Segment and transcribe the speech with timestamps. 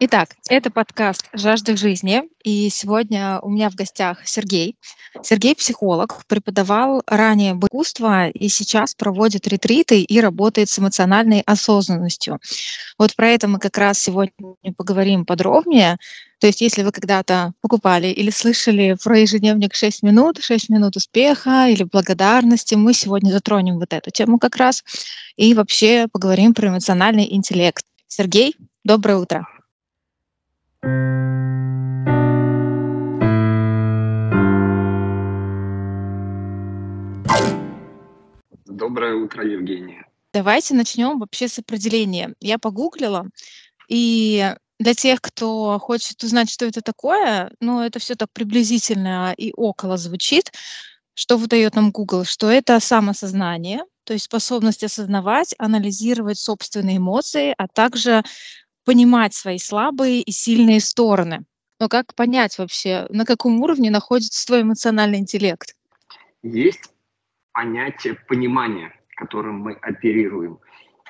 [0.00, 4.76] Итак, это подкаст «Жажда жизни», и сегодня у меня в гостях Сергей.
[5.24, 12.38] Сергей– психолог, преподавал ранее искусство и сейчас проводит ретриты и работает с эмоциональной осознанностью.
[12.96, 14.32] Вот про это мы как раз сегодня
[14.76, 15.96] поговорим подробнее.
[16.38, 21.66] То есть если вы когда-то покупали или слышали про ежедневник 6 минут, 6 минут успеха
[21.68, 24.84] или благодарности, мы сегодня затронем вот эту тему как раз
[25.36, 27.84] и вообще поговорим про эмоциональный интеллект.
[28.06, 28.54] Сергей,
[28.84, 29.57] доброе утро.
[38.66, 40.06] Доброе утро, Евгения.
[40.32, 42.34] Давайте начнем вообще с определения.
[42.40, 43.26] Я погуглила,
[43.88, 49.52] и для тех, кто хочет узнать, что это такое, ну, это все так приблизительно и
[49.56, 50.52] около звучит.
[51.14, 52.24] Что выдает нам Google?
[52.24, 58.22] Что это самосознание, то есть способность осознавать, анализировать собственные эмоции, а также
[58.88, 61.44] понимать свои слабые и сильные стороны.
[61.78, 65.76] Но как понять вообще, на каком уровне находится твой эмоциональный интеллект?
[66.42, 66.90] Есть
[67.52, 70.58] понятие понимания, которым мы оперируем,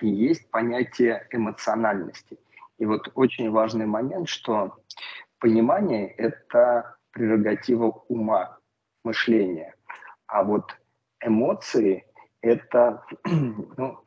[0.01, 2.41] и есть понятие эмоциональности.
[2.79, 4.75] И вот очень важный момент, что
[5.39, 8.59] понимание– это прерогатива ума,
[9.05, 9.73] мышления,
[10.27, 10.77] а вот
[11.25, 12.08] эмоции
[12.49, 13.05] это,
[13.77, 13.99] ну,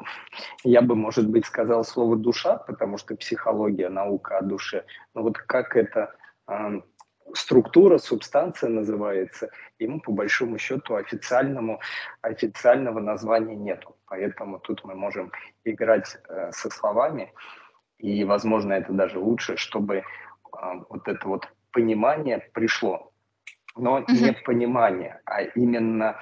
[0.64, 4.86] я бы, может быть, сказал слово душа, потому что психология, наука о душе.
[5.14, 6.14] Но вот как эта
[6.48, 6.82] э,
[7.34, 11.80] структура, субстанция называется, ему по большому счету официальному,
[12.22, 13.96] официального названия нету.
[14.08, 15.32] Поэтому тут мы можем
[15.64, 17.34] играть э, со словами,
[17.98, 20.04] и, возможно, это даже лучше, чтобы э,
[20.90, 23.12] вот это вот понимание пришло.
[23.76, 24.22] Но mm-hmm.
[24.22, 26.20] не понимание, а именно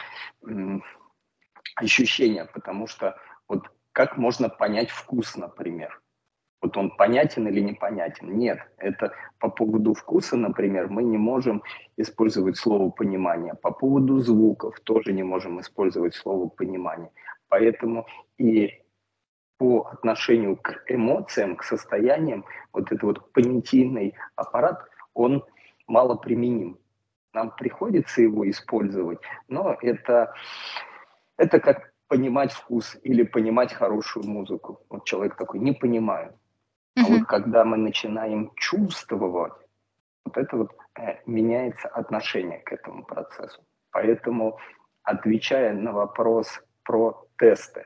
[1.82, 6.02] ощущения, потому что вот как можно понять вкус, например?
[6.62, 8.38] Вот он понятен или непонятен?
[8.38, 11.64] Нет, это по поводу вкуса, например, мы не можем
[11.96, 13.54] использовать слово понимание.
[13.54, 17.12] По поводу звуков тоже не можем использовать слово понимание.
[17.48, 18.06] Поэтому
[18.38, 18.84] и
[19.58, 24.84] по отношению к эмоциям, к состояниям, вот этот вот понятийный аппарат,
[25.14, 25.44] он
[25.88, 26.78] мало применим.
[27.34, 30.34] Нам приходится его использовать, но это
[31.40, 34.82] это как понимать вкус или понимать хорошую музыку.
[34.90, 36.38] Вот человек такой, не понимаю.
[36.98, 39.54] А вот когда мы начинаем чувствовать,
[40.26, 43.62] вот это вот э, меняется отношение к этому процессу.
[43.92, 44.58] Поэтому,
[45.04, 47.86] отвечая на вопрос про тесты,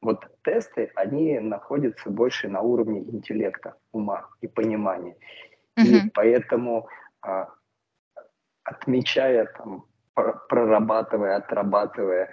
[0.00, 5.16] вот тесты, они находятся больше на уровне интеллекта, ума и понимания.
[5.76, 5.84] Mm-hmm.
[5.84, 6.88] И поэтому,
[7.22, 7.48] а,
[8.62, 12.30] отмечая, там, прорабатывая, отрабатывая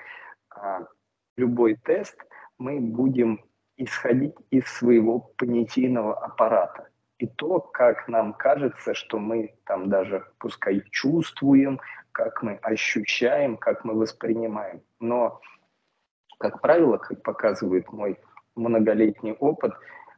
[1.38, 2.18] любой тест,
[2.58, 3.44] мы будем
[3.78, 6.88] исходить из своего понятийного аппарата.
[7.18, 11.80] И то, как нам кажется, что мы там даже пускай чувствуем,
[12.12, 14.82] как мы ощущаем, как мы воспринимаем.
[15.00, 15.40] Но,
[16.40, 18.20] как правило, как показывает мой
[18.56, 19.74] многолетний опыт,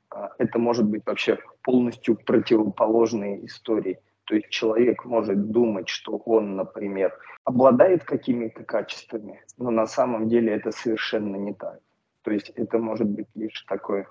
[0.09, 6.55] а, это может быть вообще полностью противоположные истории– то есть человек может думать, что он,
[6.55, 11.79] например, обладает какими-то качествами, но на самом деле это совершенно не так.
[12.21, 14.07] То есть это может быть лишь такое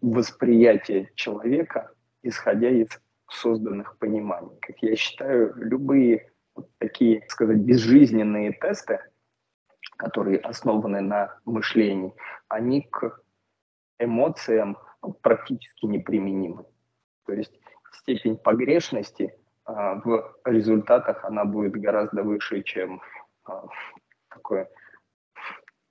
[0.00, 1.90] восприятие человека,
[2.22, 2.88] исходя из
[3.28, 4.58] созданных пониманий.
[4.60, 9.00] Как я считаю, любые вот такие, сказать, безжизненные тесты,
[9.96, 12.12] которые основаны на мышлении,
[12.48, 13.22] они к
[13.98, 14.76] эмоциям
[15.22, 16.64] практически неприменимы.
[17.26, 17.58] То есть
[17.92, 19.34] степень погрешности
[19.64, 23.00] а, в результатах она будет гораздо выше, чем
[23.44, 23.66] а,
[24.28, 24.68] такое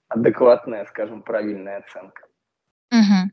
[0.08, 2.24] адекватная, скажем, правильная оценка.
[2.92, 3.32] Угу.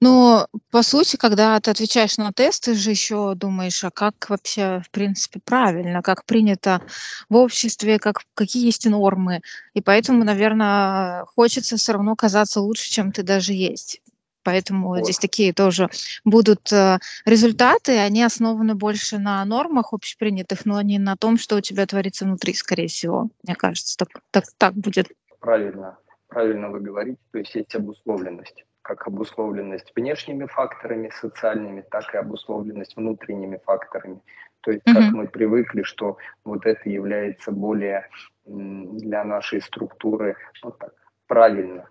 [0.00, 4.80] Ну, по сути, когда ты отвечаешь на тест, ты же еще думаешь, а как вообще,
[4.84, 6.82] в принципе, правильно, как принято
[7.28, 9.42] в обществе, как, какие есть нормы.
[9.74, 14.00] И поэтому, наверное, хочется все равно казаться лучше, чем ты даже есть.
[14.48, 15.04] Поэтому вот.
[15.04, 15.90] здесь такие тоже
[16.24, 21.60] будут э, результаты, они основаны больше на нормах общепринятых, но не на том, что у
[21.60, 23.28] тебя творится внутри, скорее всего.
[23.42, 25.08] Мне кажется, так, так, так будет.
[25.38, 32.16] Правильно, правильно вы говорите, то есть есть обусловленность как обусловленность внешними факторами социальными, так и
[32.16, 34.22] обусловленность внутренними факторами.
[34.62, 34.94] То есть, mm-hmm.
[34.94, 38.08] как мы привыкли, что вот это является более
[38.46, 40.94] для нашей структуры ну, так,
[41.26, 41.90] правильно,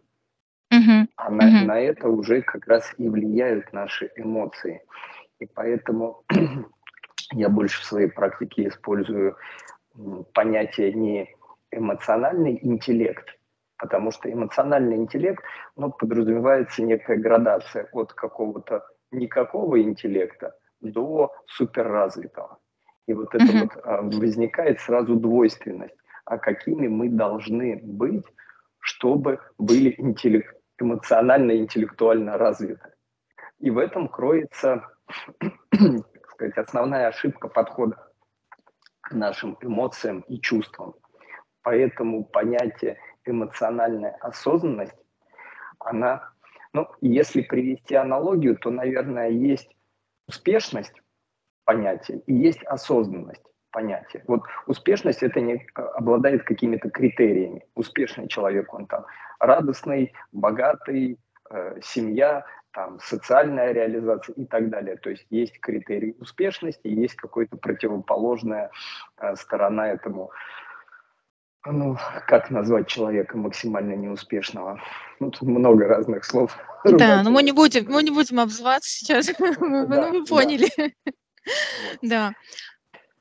[0.77, 1.07] Угу.
[1.15, 1.65] А на, угу.
[1.67, 4.81] на это уже как раз и влияют наши эмоции.
[5.39, 6.23] И поэтому
[7.31, 9.35] я больше в своей практике использую
[10.33, 11.29] понятие не
[11.71, 13.27] эмоциональный интеллект,
[13.77, 15.43] потому что эмоциональный интеллект
[15.75, 22.59] ну, подразумевается некая градация от какого-то никакого интеллекта до суперразвитого.
[23.07, 23.61] И вот это mm-hmm.
[23.61, 25.95] вот а, возникает сразу двойственность.
[26.25, 28.25] А какими мы должны быть,
[28.79, 32.93] чтобы были интеллект, эмоционально и интеллектуально развиты.
[33.59, 34.87] И в этом кроется,
[36.31, 38.11] сказать, основная ошибка подхода
[39.01, 40.95] к нашим эмоциям и чувствам.
[41.63, 44.95] Поэтому понятие эмоциональная осознанность,
[45.79, 46.31] она,
[46.73, 49.69] ну, если привести аналогию, то, наверное, есть
[50.27, 51.01] успешность
[51.65, 54.23] понятия и есть осознанность понятия.
[54.27, 57.65] Вот успешность это не обладает какими-то критериями.
[57.75, 59.05] Успешный человек, он там
[59.39, 61.19] радостный, богатый,
[61.49, 64.97] э, семья, там, социальная реализация и так далее.
[64.97, 68.69] То есть есть критерии успешности, есть какая-то противоположная
[69.17, 70.31] э, сторона этому.
[71.65, 71.97] Ну,
[72.27, 74.79] как назвать человека максимально неуспешного?
[75.19, 76.55] Ну, тут много разных слов.
[76.85, 79.27] Да, но мы не будем, мы не будем обзываться сейчас.
[79.59, 80.69] Ну, вы поняли.
[82.01, 82.33] Да.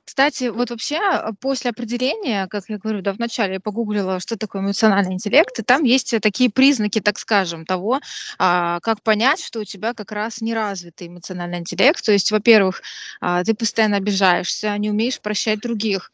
[0.07, 4.63] Кстати, вот вообще а, после определения, как я говорю, да, вначале я погуглила, что такое
[4.63, 7.99] эмоциональный интеллект, и там есть э, такие признаки, так скажем, того,
[8.39, 12.05] а, как понять, что у тебя как раз неразвитый эмоциональный интеллект.
[12.05, 12.83] То есть, во-первых,
[13.21, 16.13] а, ты постоянно обижаешься, не умеешь прощать других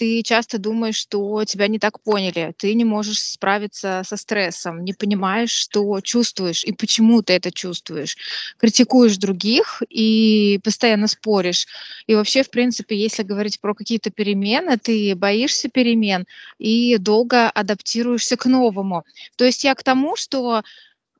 [0.00, 4.94] ты часто думаешь, что тебя не так поняли, ты не можешь справиться со стрессом, не
[4.94, 8.16] понимаешь, что чувствуешь и почему ты это чувствуешь,
[8.56, 11.66] критикуешь других и постоянно споришь.
[12.06, 16.24] И вообще, в принципе, если говорить про какие-то перемены, ты боишься перемен
[16.58, 19.04] и долго адаптируешься к новому.
[19.36, 20.62] То есть я к тому, что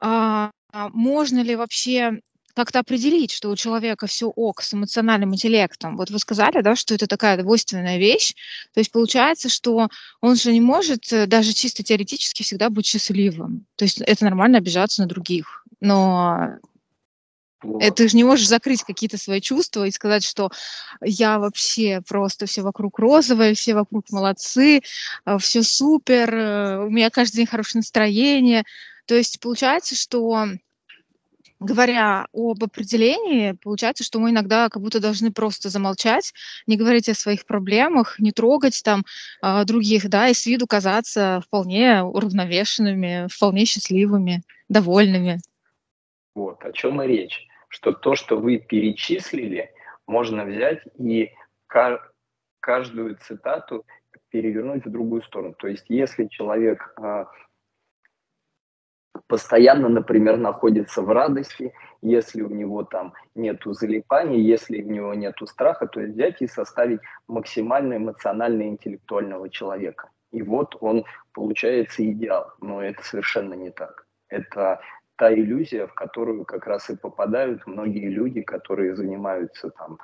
[0.01, 2.21] а, можно ли вообще
[2.61, 5.97] как-то определить, что у человека все ок с эмоциональным интеллектом.
[5.97, 8.35] Вот вы сказали, да, что это такая двойственная вещь.
[8.75, 9.89] То есть получается, что
[10.21, 13.65] он же не может э, даже чисто теоретически всегда быть счастливым.
[13.77, 15.65] То есть это нормально обижаться на других.
[15.81, 16.59] Но
[17.63, 17.97] вот.
[17.97, 20.51] Ты же не можешь закрыть какие-то свои чувства и сказать, что
[21.03, 24.83] я вообще просто все вокруг розовое, все вокруг молодцы,
[25.25, 28.65] э, все супер, э, у меня каждый день хорошее настроение.
[29.07, 30.47] То есть получается, что
[31.61, 36.33] говоря об определении, получается, что мы иногда как будто должны просто замолчать,
[36.67, 39.05] не говорить о своих проблемах, не трогать там
[39.43, 45.39] э, других, да, и с виду казаться вполне уравновешенными, вполне счастливыми, довольными.
[46.35, 47.47] Вот, о чем и речь.
[47.69, 49.71] Что то, что вы перечислили,
[50.07, 51.31] можно взять и
[52.61, 53.85] каждую цитату
[54.31, 55.55] перевернуть в другую сторону.
[55.59, 57.25] То есть, если человек э,
[59.31, 61.73] постоянно, например, находится в радости,
[62.03, 66.49] если у него там нету залипания, если у него нету страха, то есть взять и
[66.49, 70.11] составить максимально эмоционально интеллектуального человека.
[70.33, 74.05] И вот он получается идеал, но это совершенно не так.
[74.29, 74.81] Это
[75.17, 79.99] та иллюзия, в которую как раз и попадают многие люди, которые занимаются там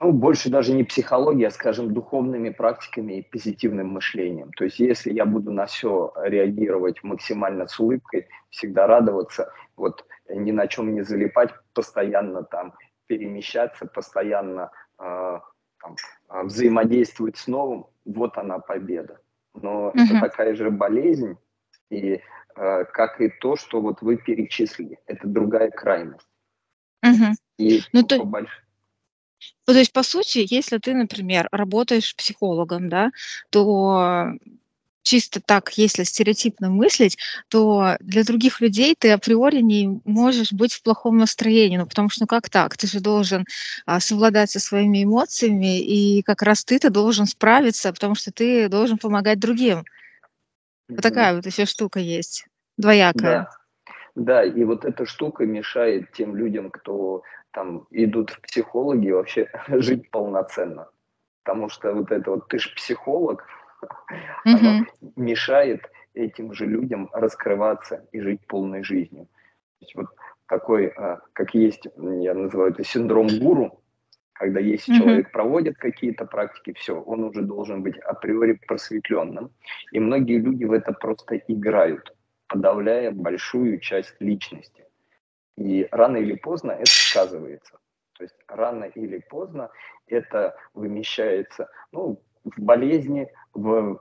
[0.00, 4.52] ну, больше даже не психологией, а, скажем, духовными практиками и позитивным мышлением.
[4.52, 10.50] То есть если я буду на все реагировать максимально с улыбкой, всегда радоваться, вот ни
[10.50, 12.74] на чем не залипать, постоянно там
[13.06, 15.38] перемещаться, постоянно э,
[15.80, 15.96] там,
[16.28, 19.20] а, взаимодействовать с новым, вот она победа.
[19.54, 20.02] Но uh-huh.
[20.04, 21.36] это такая же болезнь,
[21.90, 22.20] и
[22.56, 26.26] э, как и то, что вот вы перечислили, это другая крайность.
[27.04, 27.34] Uh-huh.
[27.58, 28.46] И ну, по, то...
[29.66, 33.10] Ну, то есть, по сути, если ты, например, работаешь психологом, да,
[33.50, 34.32] то
[35.04, 40.82] чисто так, если стереотипно мыслить, то для других людей ты априори не можешь быть в
[40.82, 41.76] плохом настроении.
[41.76, 42.76] Ну, потому что, ну как так?
[42.76, 43.44] Ты же должен
[43.86, 48.98] а, совладать со своими эмоциями, и как раз ты-то должен справиться, потому что ты должен
[48.98, 49.84] помогать другим.
[50.88, 52.46] Вот такая вот еще штука есть,
[52.76, 53.48] двоякая.
[54.14, 54.42] Да.
[54.42, 57.22] да, и вот эта штука мешает тем людям, кто
[57.54, 60.88] там идут в психологи вообще жить полноценно.
[61.44, 63.46] Потому что вот это вот ты ж психолог,
[64.46, 64.58] mm-hmm.
[64.58, 69.26] оно мешает этим же людям раскрываться и жить полной жизнью.
[69.26, 70.06] То есть вот
[70.46, 73.80] такой, а, как есть, я называю это синдром гуру,
[74.32, 74.98] когда если mm-hmm.
[74.98, 79.50] человек проводит какие-то практики, все, он уже должен быть априори просветленным.
[79.92, 82.14] И многие люди в это просто играют,
[82.48, 84.83] подавляя большую часть личности.
[85.56, 87.78] И рано или поздно это сказывается.
[88.16, 89.70] То есть рано или поздно
[90.06, 94.00] это вымещается ну, в болезни, в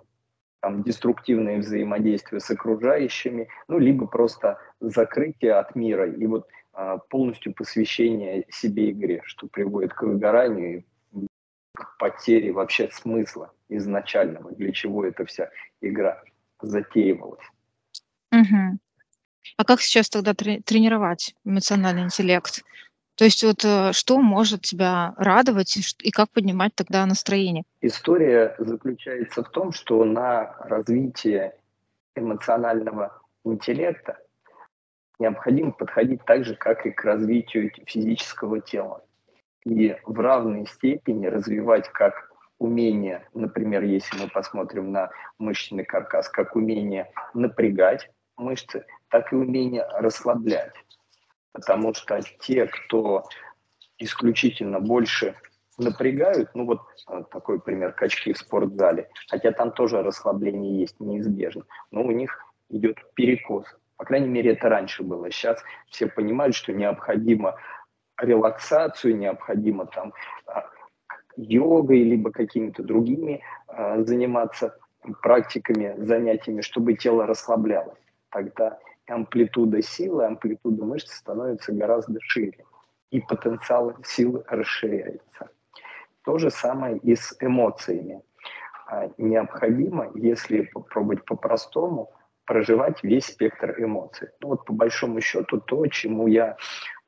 [0.62, 7.54] там, деструктивное взаимодействие с окружающими, ну, либо просто закрытие от мира и вот а, полностью
[7.54, 11.28] посвящение себе игре, что приводит к выгоранию и
[11.76, 15.50] к потере вообще смысла изначального, для чего эта вся
[15.82, 16.24] игра
[16.62, 17.46] затеивалась.
[18.32, 18.80] Угу.
[19.58, 22.64] А как сейчас тогда тренировать эмоциональный интеллект?
[23.16, 27.64] То есть вот э, что может тебя радовать и, и как поднимать тогда настроение?
[27.82, 31.56] История заключается в том, что на развитие
[32.16, 34.18] эмоционального интеллекта
[35.20, 39.04] необходимо подходить так же, как и к развитию физического тела.
[39.64, 46.56] И в равной степени развивать как умение, например, если мы посмотрим на мышечный каркас, как
[46.56, 50.74] умение напрягать мышцы, так и умение расслаблять.
[51.52, 53.24] Потому что те, кто
[53.98, 55.36] исключительно больше
[55.78, 61.64] напрягают, ну вот э, такой пример, качки в спортзале, хотя там тоже расслабление есть неизбежно,
[61.92, 62.38] но у них
[62.70, 63.66] идет перекос.
[63.98, 65.32] По крайней мере, это раньше было.
[65.32, 67.56] Сейчас все понимают, что необходимо
[68.18, 70.14] релаксацию, необходимо там
[70.46, 70.66] а,
[71.38, 74.78] йогой, либо какими-то другими а, заниматься
[75.22, 77.98] практиками, занятиями, чтобы тело расслаблялось.
[78.34, 82.66] Тогда амплитуда силы, амплитуда мышц становится гораздо шире,
[83.12, 85.52] и потенциал силы расширяется.
[86.24, 88.24] То же самое и с эмоциями.
[88.88, 92.12] А, необходимо, если попробовать по-простому,
[92.46, 94.30] проживать весь спектр эмоций.
[94.42, 96.58] Ну, вот по большому счету то, чему я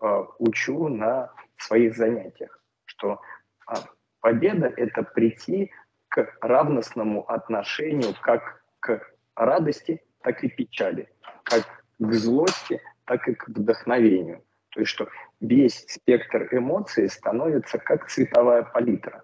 [0.01, 3.19] э, учу на своих занятиях, что
[3.67, 3.73] э,
[4.21, 5.71] победа– это прийти
[6.07, 9.01] к равностному отношению как к
[9.35, 11.07] радости, так и печали,
[11.43, 11.63] как
[11.99, 14.43] к злости, так и к вдохновению.
[14.71, 15.07] То есть, что
[15.39, 19.23] весь спектр эмоций становится как цветовая палитра.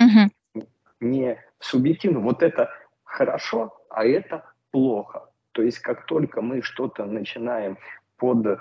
[0.00, 0.64] Угу.
[1.00, 2.70] Не субъективно, вот это
[3.02, 5.28] хорошо, а это плохо.
[5.52, 7.76] То есть как только мы что-то начинаем
[8.16, 8.60] под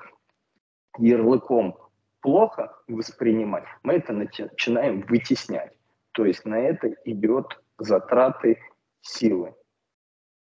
[0.98, 1.78] ярлыком
[2.22, 5.74] плохо воспринимать, мы это начинаем вытеснять.
[6.14, 8.58] То есть на это идет затраты
[9.02, 9.54] силы.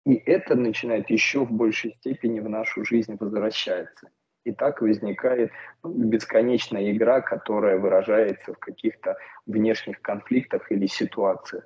[0.05, 4.09] И это начинает еще в большей степени в нашу жизнь возвращаться.
[4.43, 5.51] И так возникает
[5.83, 11.65] ну, бесконечная игра, которая выражается в каких-то внешних конфликтах или ситуациях,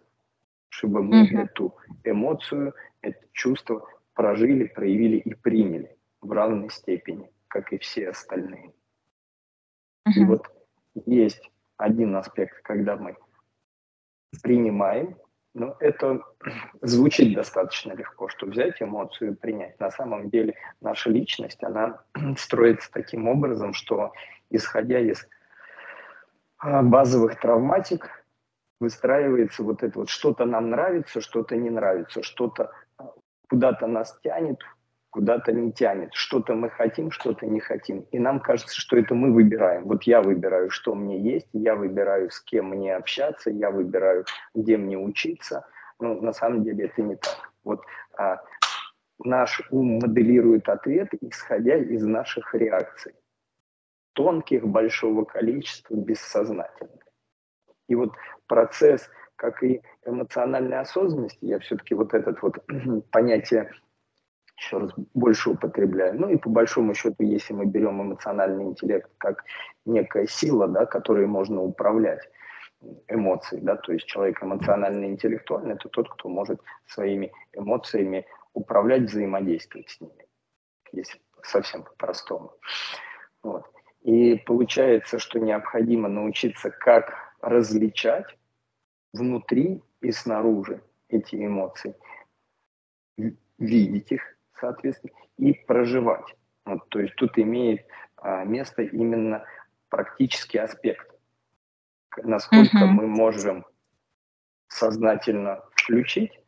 [0.70, 1.44] чтобы мы mm-hmm.
[1.46, 8.74] эту эмоцию, это чувство прожили, проявили и приняли в равной степени, как и все остальные.
[10.08, 10.14] Uh-huh.
[10.16, 10.48] И вот
[11.06, 13.16] есть один аспект, когда мы
[14.42, 15.18] принимаем,
[15.58, 16.22] но это
[16.82, 19.80] звучит достаточно легко, что взять эмоцию и принять.
[19.80, 22.02] На самом деле наша личность, она
[22.38, 24.14] строится таким образом, что
[24.52, 25.28] исходя из
[26.60, 28.08] а, базовых травматик,
[28.80, 32.72] выстраивается вот это вот что-то нам нравится, что-то не нравится, что-то
[33.50, 34.60] куда-то нас тянет,
[35.18, 36.14] куда-то не тянет.
[36.14, 38.02] Что-то мы хотим, что-то не хотим.
[38.12, 39.86] И нам кажется, что это мы выбираем.
[39.86, 44.78] Вот я выбираю, что мне есть, я выбираю, с кем мне общаться, я выбираю, где
[44.78, 45.66] мне учиться.
[46.00, 47.52] Но на самом деле это не так.
[47.64, 47.82] Вот
[48.16, 48.44] а,
[49.18, 53.16] наш ум моделирует ответ, исходя из наших реакций.
[54.14, 57.02] Тонких, большого количества, бессознательных.
[57.88, 58.14] И вот
[58.46, 62.64] процесс как и эмоциональной осознанности, я все-таки вот этот вот
[63.12, 63.72] понятие
[64.58, 66.20] еще раз больше употребляю.
[66.20, 69.44] Ну и по большому счету, если мы берем эмоциональный интеллект как
[69.86, 72.28] некая сила, да, которой можно управлять
[73.08, 80.02] эмоцией, да, то есть человек эмоционально-интеллектуальный, это тот, кто может своими эмоциями управлять, взаимодействовать с
[80.02, 80.28] ними,
[80.92, 82.54] если совсем по-простому.
[83.44, 83.66] Вот.
[84.02, 88.38] И получается, что необходимо научиться как различать
[89.14, 91.96] внутри и снаружи эти эмоции,
[93.58, 96.36] видеть их, соответственно, и проживать.
[96.66, 97.86] Вот, то есть тут имеет
[98.18, 99.46] а, место именно
[99.90, 101.10] практический аспект.
[102.24, 102.88] Насколько uh-huh.
[102.88, 103.66] мы можем
[104.68, 106.40] сознательно включить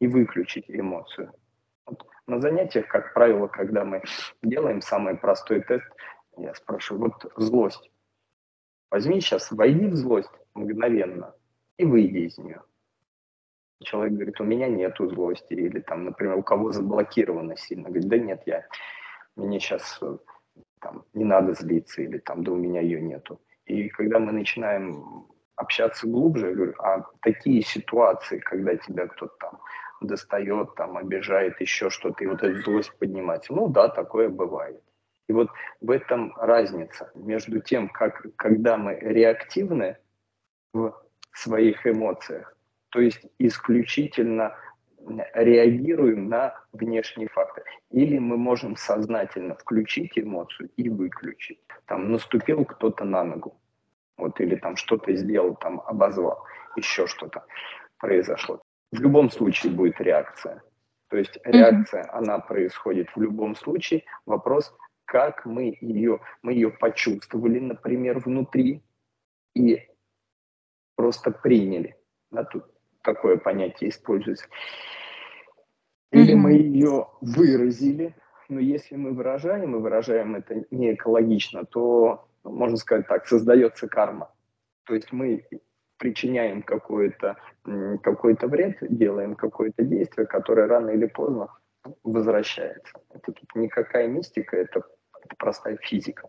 [0.00, 1.32] и выключить эмоцию.
[1.86, 4.02] Вот на занятиях, как правило, когда мы
[4.42, 5.86] делаем самый простой тест,
[6.36, 7.90] я спрашиваю, вот злость.
[8.90, 11.34] Возьми сейчас, войди в злость мгновенно
[11.76, 12.62] и выйди из нее.
[13.82, 18.18] Человек говорит, у меня нету злости, или там, например, у кого заблокировано сильно, говорит, да
[18.18, 18.66] нет, я,
[19.36, 20.16] мне сейчас э,
[20.80, 23.40] там, не надо злиться, или там, да у меня ее нету.
[23.66, 29.60] И когда мы начинаем общаться глубже, я говорю, а такие ситуации, когда тебя кто-то там
[30.00, 34.82] достает, там, обижает, еще что-то, и вот эту злость поднимать, ну да, такое бывает.
[35.28, 39.98] И вот в этом разница между тем, как, когда мы реактивны
[40.72, 40.94] в
[41.32, 42.56] своих эмоциях,
[42.90, 44.56] то есть исключительно
[45.34, 47.66] реагируем на внешние факторы.
[47.90, 51.60] Или мы можем сознательно включить эмоцию и выключить.
[51.86, 53.58] Там наступил кто-то на ногу,
[54.16, 56.44] вот, или там что-то сделал, там обозвал,
[56.76, 57.44] еще что-то
[57.98, 58.60] произошло.
[58.92, 60.62] В любом случае будет реакция.
[61.08, 62.10] То есть реакция, mm-hmm.
[62.10, 64.04] она происходит в любом случае.
[64.26, 64.74] Вопрос,
[65.06, 68.82] как мы ее, мы ее почувствовали, например, внутри,
[69.54, 69.88] и
[70.96, 71.96] просто приняли.
[72.30, 72.66] Да, тут
[73.08, 74.46] такое понятие используется.
[76.12, 78.14] Или мы ее выразили,
[78.48, 84.30] но если мы выражаем, и выражаем это не экологично, то, можно сказать так, создается карма.
[84.84, 85.44] То есть мы
[85.98, 87.36] причиняем какой-то
[88.02, 91.48] какой вред, делаем какое-то действие, которое рано или поздно
[92.04, 92.92] возвращается.
[93.14, 94.82] Это тут никакая мистика, это
[95.38, 96.28] простая физика.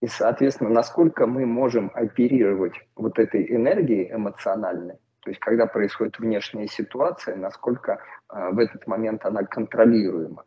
[0.00, 6.68] И, соответственно, насколько мы можем оперировать вот этой энергией эмоциональной, то есть когда происходит внешняя
[6.68, 8.00] ситуация, насколько
[8.32, 10.44] э, в этот момент она контролируема.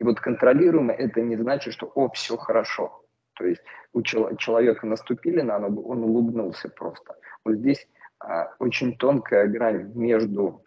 [0.00, 3.04] И вот контролируемо это не значит, что «о, все хорошо».
[3.34, 7.16] То есть у человека наступили на ногу, он улыбнулся просто.
[7.44, 7.86] Вот здесь
[8.20, 10.64] а, очень тонкая грань между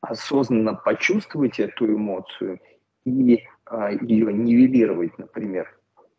[0.00, 2.60] осознанно почувствовать эту эмоцию
[3.04, 5.74] и а, ее нивелировать, например.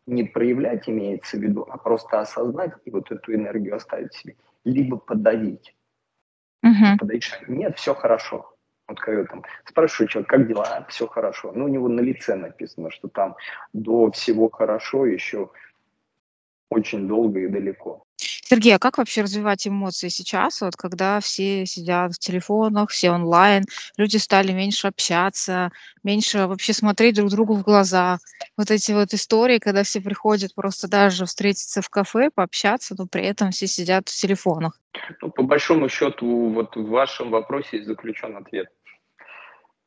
[0.05, 4.35] Не проявлять имеется в виду, а просто осознать и вот эту энергию оставить себе.
[4.65, 5.75] Либо подавить.
[6.61, 6.97] Угу.
[6.99, 8.53] Подавить, нет, все хорошо.
[8.87, 11.53] Вот когда там спрашиваю человека, как дела, а, все хорошо.
[11.53, 13.35] Ну, у него на лице написано, что там
[13.71, 15.51] до всего хорошо еще
[16.69, 18.02] очень долго и далеко.
[18.53, 23.63] Сергей, а как вообще развивать эмоции сейчас, вот когда все сидят в телефонах, все онлайн,
[23.97, 25.71] люди стали меньше общаться,
[26.03, 28.19] меньше вообще смотреть друг другу в глаза?
[28.55, 33.25] Вот эти вот истории, когда все приходят просто даже встретиться в кафе, пообщаться, но при
[33.25, 34.79] этом все сидят в телефонах.
[35.23, 38.67] Ну, по большому счету, вот в вашем вопросе заключен ответ.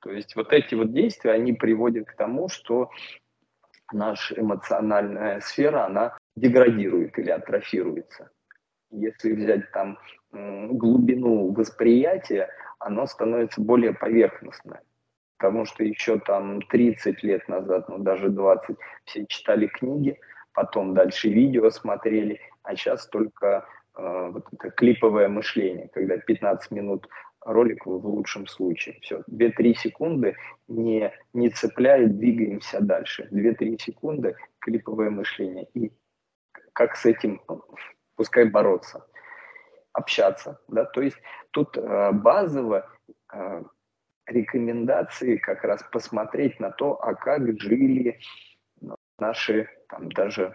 [0.01, 2.91] То есть вот эти вот действия, они приводят к тому, что
[3.93, 8.31] наша эмоциональная сфера, она деградирует или атрофируется.
[8.91, 9.99] Если взять там
[10.33, 14.83] глубину восприятия, оно становится более поверхностное.
[15.39, 20.19] Потому что еще там 30 лет назад, ну даже 20, все читали книги,
[20.55, 23.67] потом дальше видео смотрели, а сейчас только
[23.97, 27.07] э, вот это клиповое мышление, когда 15 минут
[27.47, 28.99] ролик в лучшем случае.
[29.03, 30.37] Все, 2-3 секунды
[30.69, 33.29] не, не цепляет, двигаемся дальше.
[33.31, 35.69] 2-3 секунды клиповое мышление.
[35.75, 35.93] И
[36.73, 37.41] как с этим
[38.17, 39.07] пускай бороться,
[39.93, 40.61] общаться.
[40.69, 40.85] Да?
[40.85, 41.17] То есть
[41.53, 42.89] тут э, базово
[43.33, 43.63] э,
[44.27, 48.19] рекомендации как раз посмотреть на то, а как жили
[48.81, 50.55] ну, наши там даже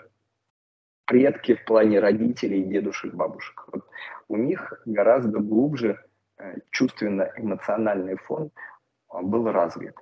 [1.05, 3.65] предки в плане родителей, дедушек, бабушек.
[3.71, 3.85] Вот
[4.27, 6.03] у них гораздо глубже
[6.37, 8.51] э, чувственно-эмоциональный фон
[9.13, 9.95] э, был развит.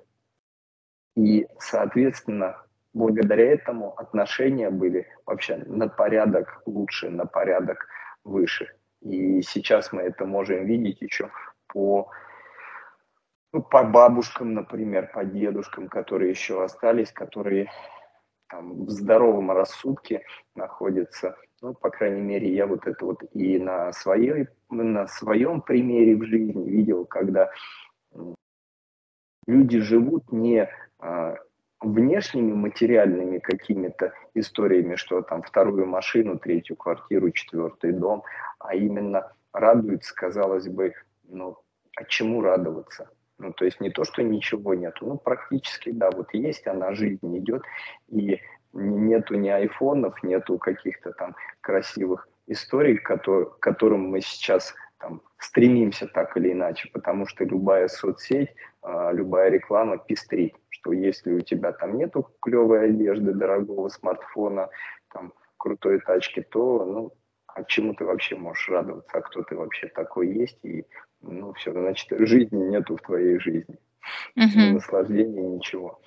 [1.16, 7.86] И, соответственно, благодаря этому отношения были вообще на порядок лучше, на порядок
[8.24, 8.74] выше.
[9.00, 11.30] И сейчас мы это можем видеть еще
[11.68, 12.10] по,
[13.52, 17.70] ну, по бабушкам, например, по дедушкам, которые еще остались, которые
[18.48, 20.24] там, в здоровом рассудке
[20.54, 21.36] находятся.
[21.62, 26.24] Ну, по крайней мере, я вот это вот и на, своей, на своем примере в
[26.24, 27.50] жизни видел, когда
[29.46, 31.36] люди живут не а,
[31.80, 38.22] внешними материальными какими-то историями, что там вторую машину, третью квартиру, четвертый дом,
[38.58, 41.58] а именно радуется, казалось бы, ну,
[41.96, 43.10] а чему радоваться?
[43.38, 47.38] Ну, то есть не то, что ничего нету, ну, практически, да, вот есть она, жизнь
[47.38, 47.62] идет,
[48.08, 48.38] и
[48.72, 56.06] нету ни айфонов, нету каких-то там красивых историй, которые, к которым мы сейчас там, стремимся
[56.06, 58.50] так или иначе, потому что любая соцсеть,
[58.82, 64.70] а, любая реклама пестрит что если у тебя там нету клевой одежды, дорогого смартфона,
[65.12, 67.12] там, крутой тачки, то, ну,
[67.46, 70.86] а чему ты вообще можешь радоваться, а кто ты вообще такой есть, и,
[71.20, 73.76] ну, все, значит, жизни нету в твоей жизни,
[74.36, 74.56] uh-huh.
[74.56, 76.00] ни наслаждения, ничего.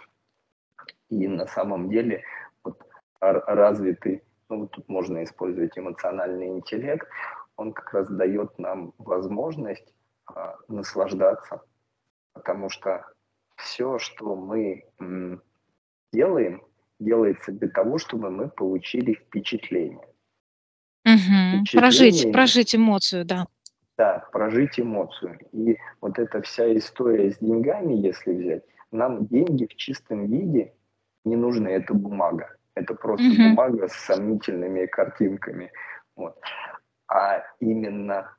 [1.10, 2.24] И на самом деле
[2.64, 2.82] вот,
[3.20, 7.08] развитый, ну, вот тут можно использовать эмоциональный интеллект,
[7.56, 9.94] он как раз дает нам возможность
[10.26, 11.62] а, наслаждаться,
[12.34, 13.06] потому что
[13.64, 14.86] все, что мы
[16.12, 16.64] делаем,
[17.00, 20.08] делается для того, чтобы мы получили впечатление.
[21.06, 21.66] Угу.
[21.66, 23.48] Впечатление прожить, прожить эмоцию, да.
[23.98, 25.40] Да, прожить эмоцию.
[25.52, 30.74] И вот эта вся история с деньгами, если взять, нам деньги в чистом виде
[31.26, 32.56] не нужны, это бумага.
[32.76, 33.50] Это просто угу.
[33.50, 35.72] бумага с сомнительными картинками.
[36.16, 36.40] Вот.
[37.08, 38.36] А именно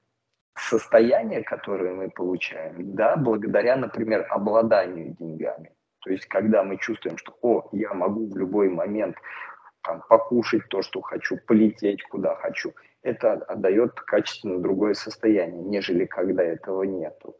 [0.56, 5.72] состояние, которое мы получаем, да, благодаря, например, обладанию деньгами.
[6.00, 9.16] То есть, когда мы чувствуем, что, о, я могу в любой момент
[9.82, 16.42] там, покушать то, что хочу, полететь куда хочу, это отдает качественно другое состояние, нежели когда
[16.42, 17.36] этого нету.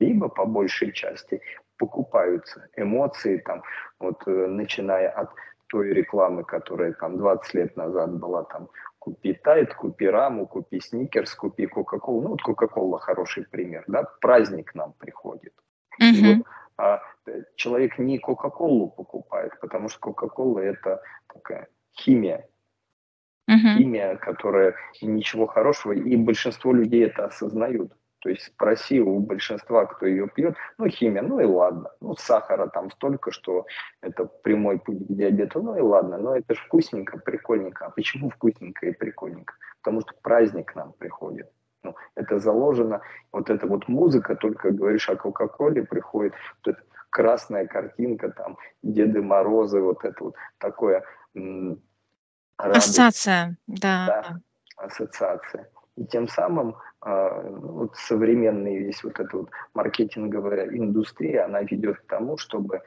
[0.00, 1.40] Либо, по большей части,
[1.76, 3.62] покупаются эмоции, там,
[3.98, 5.30] вот, э, начиная от
[5.68, 11.34] той рекламы, которая там 20 лет назад была, там, купи Тайт, купи Раму, купи Сникерс,
[11.34, 12.22] купи Кока-Колу.
[12.22, 15.52] Ну, вот Кока-Кола хороший пример, да, праздник нам приходит.
[15.98, 17.00] И вот, а,
[17.56, 22.48] человек не Кока-Колу покупает, потому что Кока-Кола это такая химия,
[23.48, 23.76] uh-huh.
[23.76, 27.92] химия, которая ничего хорошего, и большинство людей это осознают.
[28.24, 31.90] То есть спроси у большинства, кто ее пьет, ну, химия, ну и ладно.
[32.00, 33.66] Ну, сахара там столько, что
[34.00, 36.16] это прямой путь к диабету, ну и ладно.
[36.16, 37.84] Но это же вкусненько, прикольненько.
[37.84, 39.52] А почему вкусненько и прикольненько?
[39.82, 41.50] Потому что праздник к нам приходит.
[41.84, 46.32] Ну, это заложено, вот эта вот музыка, только говоришь о Кока-Коле, приходит
[46.64, 51.04] вот эта красная картинка, там, Деды Морозы, вот это вот такое
[52.58, 52.88] Радость.
[52.88, 54.06] Ассоциация, да.
[54.06, 54.40] да.
[54.76, 55.68] Ассоциация.
[55.96, 62.06] И тем самым э, вот современная весь вот эта вот маркетинговая индустрия, она ведет к
[62.06, 62.82] тому, чтобы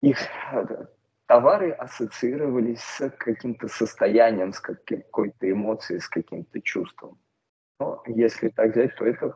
[0.00, 0.18] их
[0.52, 0.86] э,
[1.26, 7.18] товары ассоциировались с каким-то состоянием, с какой-то эмоцией, с каким-то чувством.
[7.82, 9.34] Но если так взять, то это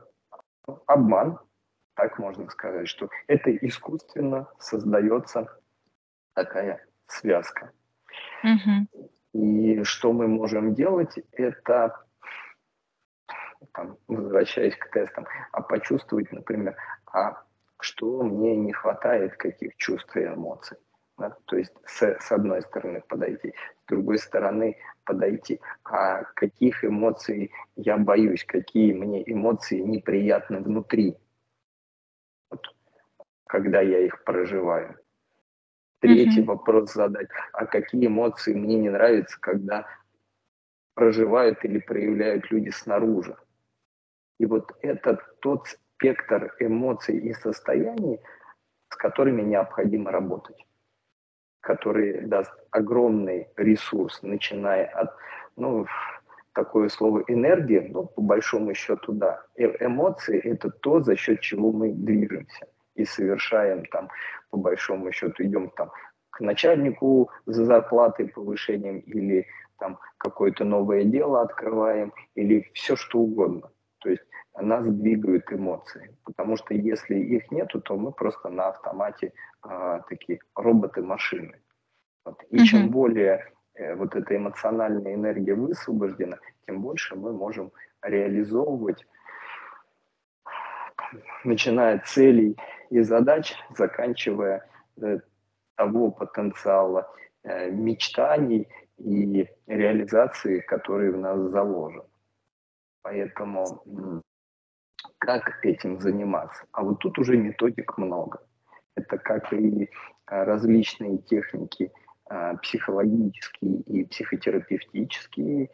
[0.86, 1.40] обман,
[1.94, 5.48] так можно сказать, что это искусственно создается
[6.32, 7.72] такая связка.
[9.32, 12.06] И что мы можем делать, это,
[13.72, 16.76] там, возвращаясь к тестам, а почувствовать, например,
[17.12, 17.42] а
[17.80, 20.78] что мне не хватает, каких чувств и эмоций.
[21.18, 21.36] Да?
[21.46, 27.96] То есть с, с одной стороны подойти, с другой стороны подойти, а каких эмоций я
[27.96, 31.16] боюсь, какие мне эмоции неприятны внутри,
[32.50, 32.74] вот,
[33.46, 34.98] когда я их проживаю.
[36.00, 36.52] Третий угу.
[36.52, 39.86] вопрос задать, а какие эмоции мне не нравятся, когда
[40.94, 43.36] проживают или проявляют люди снаружи.
[44.38, 48.20] И вот это тот спектр эмоций и состояний,
[48.90, 50.66] с которыми необходимо работать,
[51.66, 55.10] который даст огромный ресурс, начиная от,
[55.56, 55.86] ну,
[56.52, 59.42] такое слово энергия, ну, по большому счету, да.
[59.56, 64.08] Э эмоции– это то, за счет чего мы движемся и совершаем там,
[64.50, 65.90] по большому счету, идем там
[66.30, 69.46] к начальнику за зарплатой, повышением или
[69.78, 73.70] там какое-то новое дело открываем или все что угодно.
[74.58, 80.38] Нас двигают эмоции, потому что если их нету, то мы просто на автомате э, такие
[80.54, 81.60] роботы-машины.
[82.24, 82.42] Вот.
[82.50, 82.64] И mm-hmm.
[82.64, 87.70] чем более э, вот эта эмоциональная энергия высвобождена, тем больше мы можем
[88.02, 89.06] реализовывать
[91.44, 92.56] начиная от целей
[92.90, 94.66] и задач, заканчивая
[95.00, 95.18] э,
[95.76, 97.10] того потенциала
[97.42, 102.04] э, мечтаний и реализации, которые в нас заложены.
[103.02, 104.22] Поэтому
[105.26, 106.64] как этим заниматься?
[106.72, 108.40] А вот тут уже методик много.
[108.94, 109.90] Это как и
[110.26, 111.92] различные техники
[112.28, 115.70] а, психологические и психотерапевтические,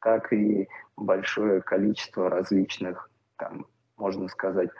[0.00, 4.70] так и большое количество различных там, можно сказать,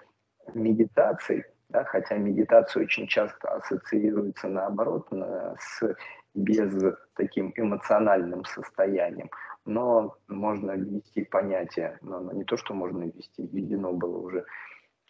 [0.55, 5.95] медитаций, да, хотя медитация очень часто ассоциируется наоборот на, с
[6.35, 6.73] без
[7.15, 9.31] таким эмоциональным состоянием,
[9.65, 14.45] но можно ввести понятие, но не то, что можно ввести, введено было уже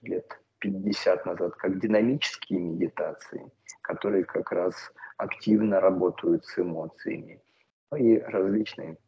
[0.03, 3.51] лет 50 назад, как динамические медитации,
[3.83, 4.75] которые как раз
[5.17, 7.43] активно работают с эмоциями,
[7.91, 8.99] ну и различные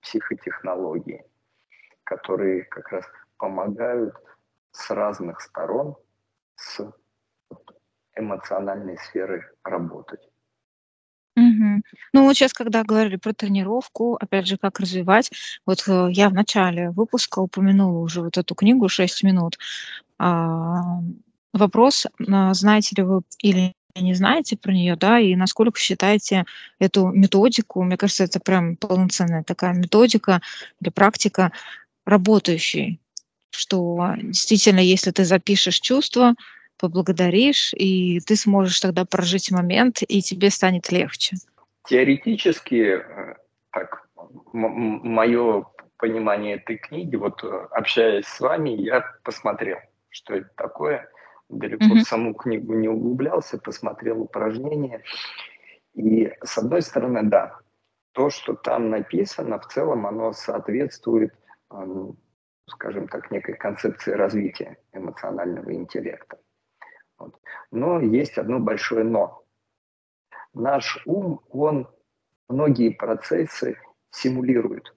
[0.00, 1.24] психотехнологии,
[2.04, 3.04] которые как раз
[3.38, 4.14] помогают
[4.72, 5.96] с разных сторон
[6.56, 6.92] с
[8.14, 10.31] эмоциональной сферы работать.
[12.12, 15.30] Ну вот сейчас, когда говорили про тренировку, опять же, как развивать,
[15.66, 19.58] вот э, я в начале выпуска упомянула уже вот эту книгу «6 минут».
[20.18, 21.00] А,
[21.52, 26.44] вопрос, а, знаете ли вы или не знаете про нее, да, и насколько считаете
[26.78, 30.40] эту методику, мне кажется, это прям полноценная такая методика
[30.80, 31.52] или практика
[32.06, 33.00] работающей
[33.52, 36.34] что действительно, если ты запишешь чувства,
[36.78, 41.36] поблагодаришь, и ты сможешь тогда прожить момент, и тебе станет легче.
[41.84, 43.34] Теоретически, э,
[43.70, 44.06] так,
[44.52, 45.66] мое
[45.96, 51.08] понимание этой книги, вот э, общаясь с вами, я посмотрел, что это такое,
[51.48, 52.00] далеко mm-hmm.
[52.00, 55.02] в саму книгу не углублялся, посмотрел упражнения.
[55.94, 57.58] И с одной стороны, да,
[58.12, 61.32] то, что там написано, в целом оно соответствует
[62.66, 66.38] скажем так, некой концепции развития эмоционального интеллекта.
[67.18, 67.38] Вот.
[67.70, 69.41] Но есть одно большое но.
[70.54, 71.88] Наш ум, он
[72.48, 73.78] многие процессы
[74.10, 74.94] симулирует.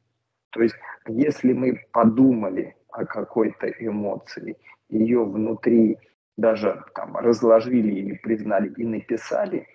[0.51, 0.75] То есть,
[1.07, 4.57] если мы подумали о какой-то эмоции,
[4.89, 5.97] ее внутри
[6.37, 9.67] даже там разложили или признали и написали,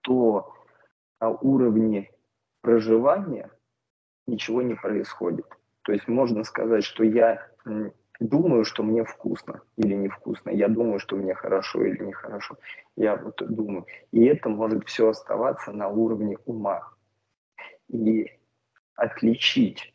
[0.00, 0.52] то
[1.20, 2.10] на уровне
[2.60, 3.50] проживания
[4.26, 5.46] ничего не происходит.
[5.82, 7.46] То есть можно сказать, что я
[8.20, 10.50] думаю, что мне вкусно или невкусно.
[10.50, 12.56] Я думаю, что мне хорошо или нехорошо.
[12.96, 13.86] Я вот думаю.
[14.12, 16.88] И это может все оставаться на уровне ума.
[17.88, 18.30] И
[18.94, 19.94] отличить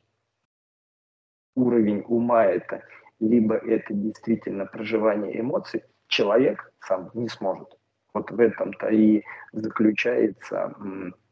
[1.56, 2.84] уровень ума это,
[3.20, 7.68] либо это действительно проживание эмоций, человек сам не сможет.
[8.14, 10.74] Вот в этом-то и заключается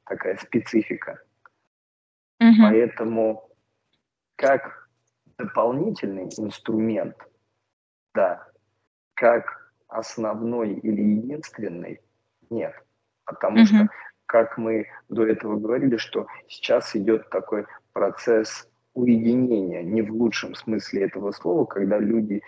[0.06, 1.22] такая специфика.
[2.40, 2.62] Угу.
[2.62, 3.50] Поэтому
[4.36, 4.87] как
[5.38, 7.16] дополнительный инструмент,
[8.14, 8.48] да,
[9.14, 12.02] как основной или единственный,
[12.50, 12.74] нет.
[13.26, 13.66] Потому угу.
[13.66, 13.88] что,
[14.26, 21.06] как мы до этого говорили, что сейчас идет такой процесс уединения, не в лучшем смысле
[21.06, 22.42] этого слова, когда люди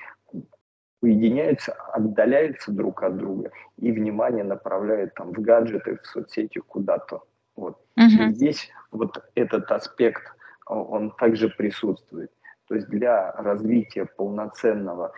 [1.02, 7.24] уединяются, отдаляются друг от друга и внимание направляют там в гаджеты, в соцсети куда-то.
[7.56, 7.78] Вот.
[7.98, 8.30] Uh-huh.
[8.30, 10.24] И здесь вот этот аспект,
[10.66, 12.32] он также присутствует.
[12.70, 15.12] То есть для развития полноценного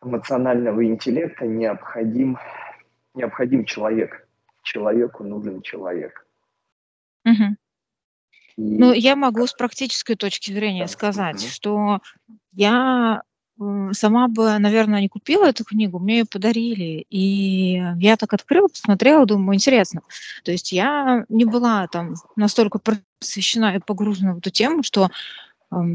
[0.00, 2.38] эмоционального интеллекта необходим,
[3.14, 4.28] необходим человек.
[4.62, 6.26] Человеку нужен человек.
[7.24, 7.56] Угу.
[8.56, 8.78] И...
[8.78, 10.88] Ну, я могу с практической точки зрения да.
[10.88, 11.50] сказать, угу.
[11.50, 12.00] что
[12.52, 13.22] я
[13.92, 17.04] сама бы, наверное, не купила эту книгу, мне ее подарили.
[17.10, 20.02] И я так открыла, посмотрела, думаю, интересно.
[20.44, 25.10] То есть я не была там настолько просвещена и погружена в эту тему, что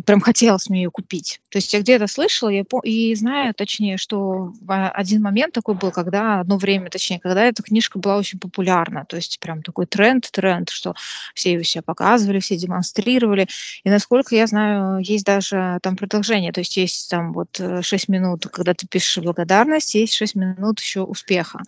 [0.06, 1.42] прям хотелось мне ее купить.
[1.50, 2.82] То есть я где-то слышала я по...
[2.82, 8.00] и знаю, точнее, что один момент такой был, когда, одно время, точнее, когда эта книжка
[8.00, 9.06] была очень популярна.
[9.08, 10.96] То есть прям такой тренд, тренд, что
[11.34, 13.48] все ее себя показывали, все демонстрировали.
[13.84, 16.52] И насколько я знаю, есть даже там продолжение.
[16.52, 20.80] То есть есть там вот 6 э, минут, когда ты пишешь благодарность, есть 6 минут
[20.80, 21.60] еще успеха.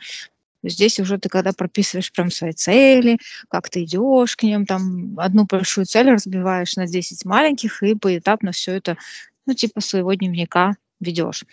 [0.64, 3.18] Здесь уже ты когда прописываешь прям свои цели,
[3.50, 8.52] как ты идешь к ним, там одну большую цель разбиваешь на 10 маленьких и поэтапно
[8.52, 8.98] все это,
[9.46, 11.46] ну, типа своего дневника ведешь.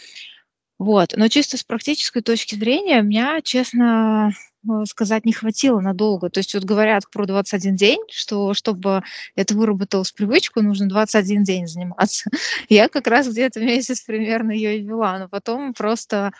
[0.78, 1.14] Вот.
[1.16, 4.32] Но чисто с практической точки зрения, меня, честно
[4.64, 6.30] э, сказать, не хватило надолго.
[6.30, 9.02] То есть вот говорят про 21 день, что чтобы
[9.34, 12.30] это выработалось привычку, нужно 21 день заниматься.
[12.68, 16.32] Я как раз где-то месяц примерно ее и вела, но потом просто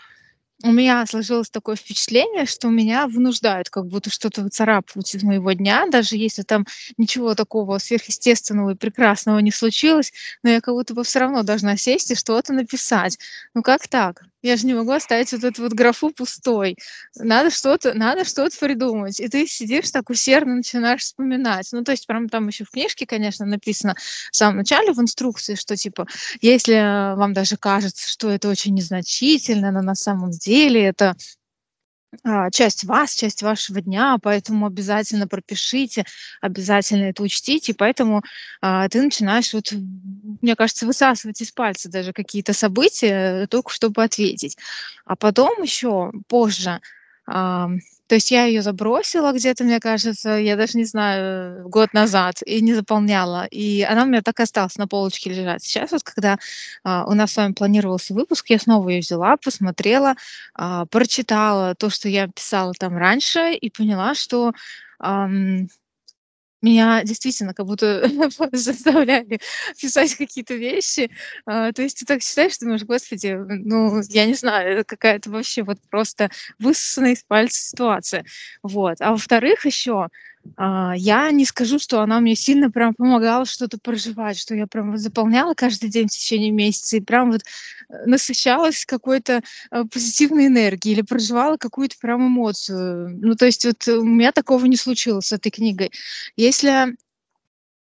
[0.65, 5.87] у меня сложилось такое впечатление, что меня вынуждают как будто что-то выцарапывать из моего дня,
[5.89, 6.67] даже если там
[6.97, 11.77] ничего такого сверхъестественного и прекрасного не случилось, но я как будто бы все равно должна
[11.77, 13.19] сесть и что-то написать.
[13.55, 14.25] Ну как так?
[14.41, 16.77] Я же не могу оставить вот эту вот графу пустой.
[17.17, 19.19] Надо что-то, надо что-то придумать.
[19.19, 21.69] И ты сидишь так усердно начинаешь вспоминать.
[21.73, 23.97] Ну, то есть, прям там еще в книжке, конечно, написано
[24.31, 26.07] в самом начале в инструкции, что типа,
[26.41, 31.17] если вам даже кажется, что это очень незначительно, но на самом деле это
[32.25, 36.05] а, часть вас, часть вашего дня, поэтому обязательно пропишите,
[36.41, 38.23] обязательно это учтите, поэтому
[38.63, 39.73] а, ты начинаешь, вот,
[40.41, 44.57] мне кажется, высасывать из пальца даже какие-то события, только чтобы ответить.
[45.05, 46.81] А потом еще позже
[47.27, 47.69] а,
[48.09, 52.61] то есть я ее забросила где-то, мне кажется, я даже не знаю, год назад и
[52.63, 53.47] не заполняла.
[53.47, 55.63] И она у меня так и осталась на полочке лежать.
[55.63, 56.39] Сейчас вот, когда
[56.85, 60.15] а, у нас с вами планировался выпуск, я снова ее взяла, посмотрела,
[60.55, 64.53] а, прочитала то, что я писала там раньше, и поняла, что
[64.99, 65.69] ам,
[66.63, 68.09] меня действительно как будто
[68.53, 69.41] заставляли
[69.81, 71.11] писать какие-то вещи.
[71.47, 75.63] А, то есть ты так считаешь, думаешь, господи, ну, я не знаю, это какая-то вообще
[75.63, 78.25] вот просто высосанная из пальца ситуация.
[78.63, 79.01] Вот.
[79.01, 80.09] А во-вторых, еще
[80.57, 84.93] а, я не скажу, что она мне сильно прям помогала что-то проживать, что я прям
[84.93, 90.47] вот заполняла каждый день в течение месяца и прям вот э, насыщалась какой-то э, позитивной
[90.47, 93.19] энергией или проживала какую-то прям эмоцию.
[93.21, 95.93] Ну, то есть вот у меня такого не случилось с этой книгой.
[96.37, 96.97] Если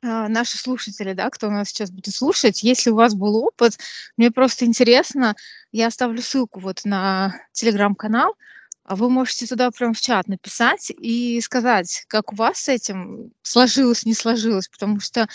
[0.05, 3.79] а, наши слушатели, да, кто нас сейчас будет слушать, если у вас был опыт,
[4.17, 5.37] мне просто интересно,
[5.71, 8.35] я оставлю ссылку вот на телеграм-канал,
[8.85, 13.33] а вы можете туда прям в чат написать и сказать, как у вас с этим
[13.43, 15.29] сложилось, не сложилось, потому что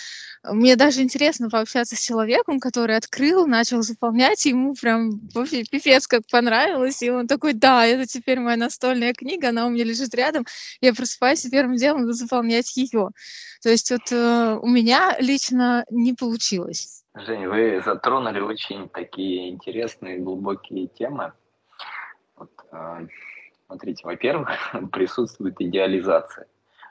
[0.44, 6.22] мне даже интересно пообщаться с человеком, который открыл, начал заполнять, ему прям вообще пипец как
[6.30, 10.44] понравилось, и он такой, да, это теперь моя настольная книга, она у меня лежит рядом,
[10.80, 13.10] я просыпаюсь и первым делом буду заполнять ее.
[13.62, 17.04] То есть вот э, у меня лично не получилось.
[17.14, 21.32] Жень, вы затронули очень такие интересные, глубокие темы.
[22.36, 23.06] Вот, э,
[23.68, 24.48] Смотрите, во-первых,
[24.92, 26.46] присутствует идеализация,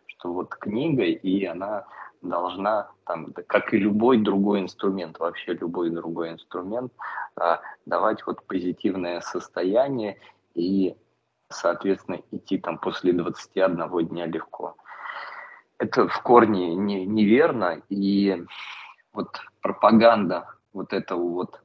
[0.05, 1.87] что вот книга, и она
[2.21, 6.93] должна, там, как и любой другой инструмент, вообще любой другой инструмент,
[7.35, 10.19] а, давать вот позитивное состояние
[10.53, 10.95] и,
[11.49, 14.75] соответственно, идти там после 21 дня легко.
[15.79, 18.45] Это в корне не, неверно, и
[19.13, 19.29] вот
[19.61, 21.61] пропаганда вот этого вот,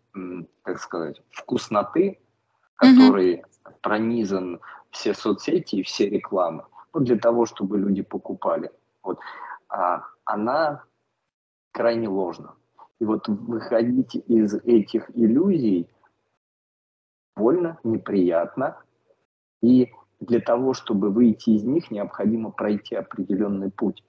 [0.63, 2.19] как сказать, вкусноты,
[2.77, 3.75] который mm-hmm.
[3.83, 4.61] пронизан
[4.93, 8.71] все соцсети и все рекламы, ну, для того, чтобы люди покупали.
[9.03, 9.19] Вот,
[9.69, 10.85] а, она
[11.73, 12.55] крайне ложна.
[13.01, 15.89] И вот выходить из этих иллюзий
[17.35, 18.77] больно, неприятно.
[19.61, 24.05] И для того, чтобы выйти из них, необходимо пройти определенный путь.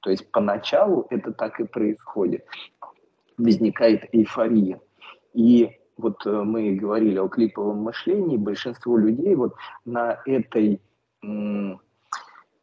[0.00, 2.44] То есть поначалу это так и происходит.
[3.36, 4.80] Возникает эйфория.
[5.32, 9.54] И вот э, мы говорили о клиповом мышлении, большинство людей вот
[9.84, 10.80] на этой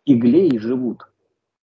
[0.06, 1.08] игле и живут.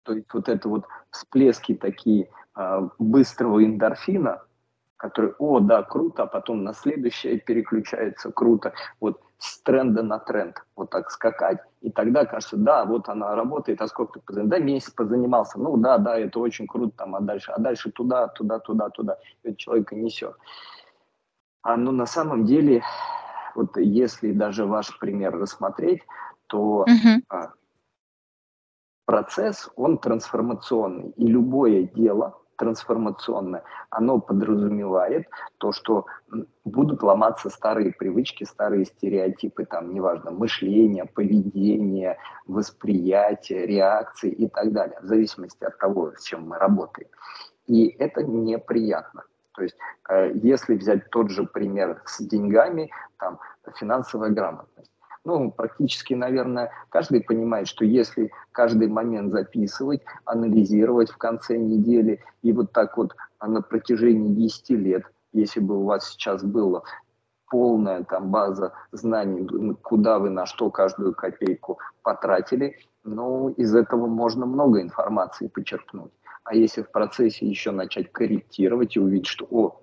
[0.04, 4.44] То есть вот это вот всплески такие а, быстрого эндорфина,
[4.98, 8.74] который, о, да, круто, а потом на следующее переключается круто.
[9.00, 13.82] Вот с тренда на тренд, вот так скакать, и тогда кажется, да, вот она работает,
[13.82, 14.60] а сколько ты позанимался?
[14.60, 18.28] Да, месяц позанимался, ну да, да, это очень круто, там, а дальше, а дальше туда,
[18.28, 20.36] туда, туда, туда, и человека несет.
[21.64, 22.84] А, ну, на самом деле,
[23.56, 26.02] вот если даже ваш пример рассмотреть,
[26.48, 27.22] то uh-huh.
[27.30, 27.52] а,
[29.06, 31.12] процесс, он трансформационный.
[31.12, 36.06] И любое дело трансформационное, оно подразумевает то, что
[36.64, 45.00] будут ломаться старые привычки, старые стереотипы, там, неважно, мышление, поведение, восприятие, реакции и так далее,
[45.02, 47.10] в зависимости от того, с чем мы работаем.
[47.66, 49.24] И это неприятно.
[49.54, 49.76] То есть,
[50.10, 53.40] э, если взять тот же пример с деньгами, там,
[53.76, 54.92] финансовая грамотность
[55.24, 62.52] ну, практически, наверное, каждый понимает, что если каждый момент записывать, анализировать в конце недели, и
[62.52, 66.84] вот так вот на протяжении 10 лет, если бы у вас сейчас было
[67.50, 74.46] полная там база знаний, куда вы на что каждую копейку потратили, ну, из этого можно
[74.46, 76.12] много информации почерпнуть.
[76.44, 79.82] А если в процессе еще начать корректировать и увидеть, что, о,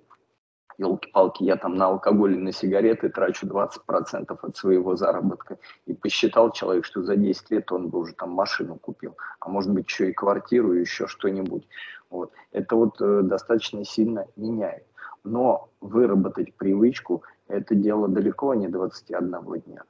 [0.79, 5.57] елки-палки, я там на алкоголь и на сигареты трачу 20% от своего заработка.
[5.85, 9.71] И посчитал человек, что за 10 лет он бы уже там машину купил, а может
[9.71, 11.67] быть еще и квартиру, еще что-нибудь.
[12.09, 12.31] Вот.
[12.51, 14.85] Это вот э, достаточно сильно меняет.
[15.23, 19.83] Но выработать привычку– это дело далеко не 21 дня.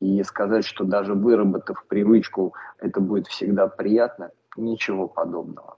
[0.00, 5.77] И сказать, что даже выработав привычку, это будет всегда приятно, ничего подобного.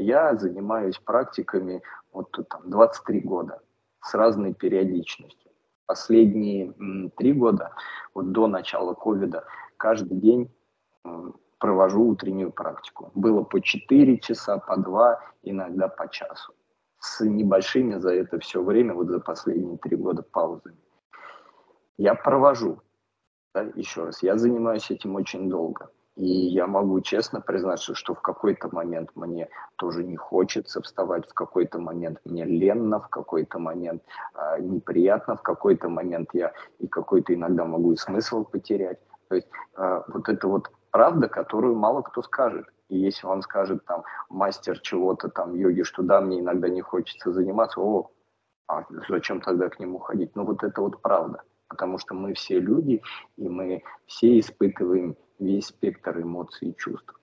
[0.00, 1.82] Я занимаюсь практиками
[2.12, 3.60] вот там 23 года
[4.02, 5.50] с разной периодичностью.
[5.86, 6.72] Последние
[7.16, 7.74] три года,
[8.14, 9.44] вот до начала ковида,
[9.76, 10.50] каждый день
[11.58, 13.10] провожу утреннюю практику.
[13.14, 16.54] Было по 4 часа, по 2, иногда по часу.
[16.98, 20.78] С небольшими за это все время, вот за последние три года паузами.
[21.98, 22.80] Я провожу,
[23.54, 25.90] да, еще раз, я занимаюсь этим очень долго.
[26.20, 31.32] И я могу честно признаться, что в какой-то момент мне тоже не хочется вставать, в
[31.32, 34.02] какой-то момент мне ленно, в какой-то момент
[34.34, 38.98] э, неприятно, в какой-то момент я и какой-то иногда могу и смысл потерять.
[39.28, 42.66] То есть э, вот это вот правда, которую мало кто скажет.
[42.90, 47.32] И если он скажет там мастер чего-то там йоги, что да, мне иногда не хочется
[47.32, 48.10] заниматься, о,
[48.68, 50.36] а зачем тогда к нему ходить?
[50.36, 53.00] Ну вот это вот правда, потому что мы все люди,
[53.38, 57.14] и мы все испытываем весь спектр эмоций и чувств.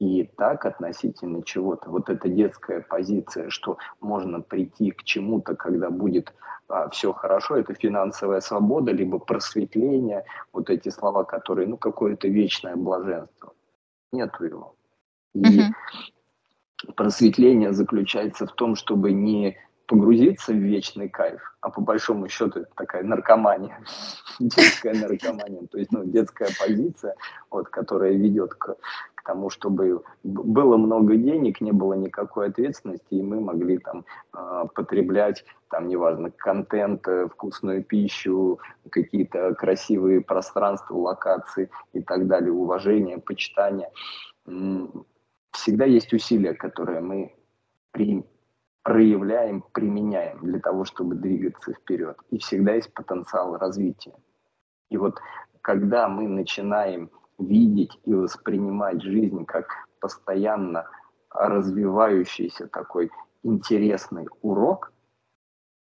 [0.00, 6.32] И так относительно чего-то, вот эта детская позиция, что можно прийти к чему-то, когда будет
[6.68, 12.76] а, все хорошо, это финансовая свобода, либо просветление, вот эти слова, которые, ну, какое-то вечное
[12.76, 13.54] блаженство.
[14.12, 14.76] Нету его.
[15.34, 16.92] И uh-huh.
[16.94, 22.70] просветление заключается в том, чтобы не погрузиться в вечный кайф, а по большому счету это
[22.76, 23.80] такая наркомания,
[24.38, 27.16] детская наркомания, то есть ну, детская позиция,
[27.50, 28.76] вот, которая ведет к,
[29.14, 34.04] к тому, чтобы было много денег, не было никакой ответственности, и мы могли там
[34.36, 42.52] э, потреблять, там, неважно, контент, э, вкусную пищу, какие-то красивые пространства, локации и так далее,
[42.52, 43.90] уважение, почитание.
[45.52, 47.34] Всегда есть усилия, которые мы
[47.92, 48.26] примем
[48.88, 52.16] проявляем, применяем для того, чтобы двигаться вперед.
[52.30, 54.14] И всегда есть потенциал развития.
[54.88, 55.20] И вот
[55.60, 59.66] когда мы начинаем видеть и воспринимать жизнь как
[60.00, 60.86] постоянно
[61.28, 63.10] развивающийся такой
[63.42, 64.90] интересный урок,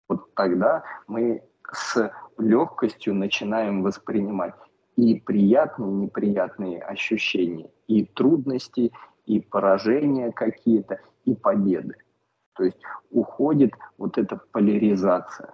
[0.09, 4.55] вот тогда мы с легкостью начинаем воспринимать
[4.97, 8.91] и приятные, и неприятные ощущения, и трудности,
[9.25, 11.95] и поражения какие-то, и победы.
[12.61, 12.77] То есть
[13.09, 15.51] уходит вот эта поляризация,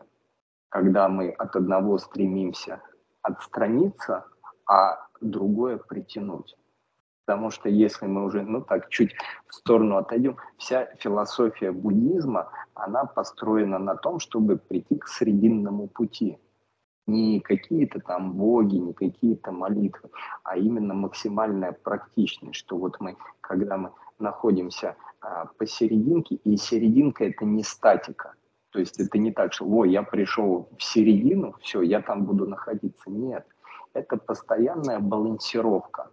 [0.68, 2.82] когда мы от одного стремимся
[3.22, 4.26] отстраниться,
[4.70, 6.58] а другое притянуть.
[7.26, 9.16] Потому что если мы уже, ну так, чуть
[9.48, 16.38] в сторону отойдем, вся философия буддизма, она построена на том, чтобы прийти к срединному пути.
[17.08, 20.10] Не какие-то там боги, не какие-то молитвы,
[20.44, 27.46] а именно максимальная практичность, что вот мы, когда мы находимся а, посерединке, и серединка это
[27.46, 28.34] не статика,
[28.72, 32.46] то есть это не так, что, ой, я пришел в середину, все, я там буду
[32.46, 33.10] находиться.
[33.10, 33.48] Нет,
[33.94, 36.10] это постоянная балансировка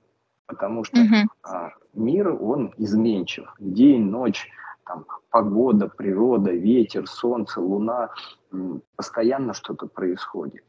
[0.47, 1.28] потому что угу.
[1.42, 3.53] а, мир, он изменчив.
[3.59, 4.49] День, ночь,
[4.86, 8.11] там, погода, природа, ветер, солнце, луна,
[8.97, 10.64] постоянно что-то происходит.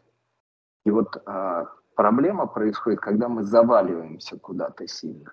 [0.86, 1.66] И вот а,
[1.96, 5.32] проблема происходит, когда мы заваливаемся куда-то сильно.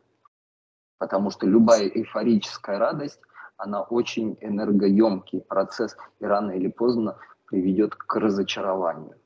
[0.99, 3.21] Потому что любая эйфорическая радость,
[3.57, 9.17] она очень энергоемкий процесс, и рано или поздно приведет к разочарованию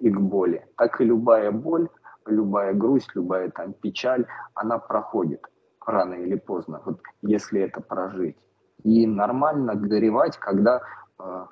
[0.00, 0.66] и к боли.
[0.76, 1.88] Так и любая боль,
[2.26, 5.46] любая грусть, любая там печаль, она проходит
[5.86, 8.36] рано или поздно, вот если это прожить.
[8.82, 10.82] И нормально горевать, когда
[11.18, 11.46] э,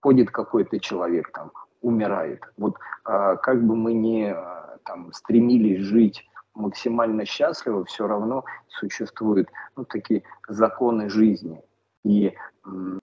[0.00, 2.42] ходит какой-то человек, там, умирает.
[2.56, 2.76] Вот
[3.06, 9.84] э, как бы мы ни э, там, стремились жить максимально счастливо, все равно существуют ну,
[9.84, 11.62] такие законы жизни.
[12.04, 12.98] И э,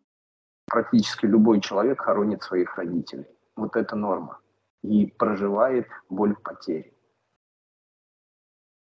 [0.68, 3.28] практически любой человек хоронит своих родителей.
[3.56, 4.40] Вот это норма.
[4.84, 6.98] И проживает боль потери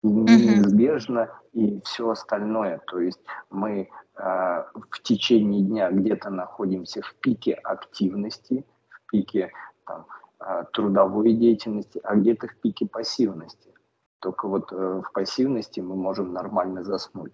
[0.04, 2.80] неизбежно и все остальное.
[2.88, 3.20] То есть
[3.50, 9.52] мы э, в течение дня где-то находимся в пике активности, в пике
[9.90, 10.06] там,
[10.40, 13.74] э, трудовой деятельности, а где-то в пике пассивности.
[14.20, 17.34] Только вот э, в пассивности мы можем нормально заснуть.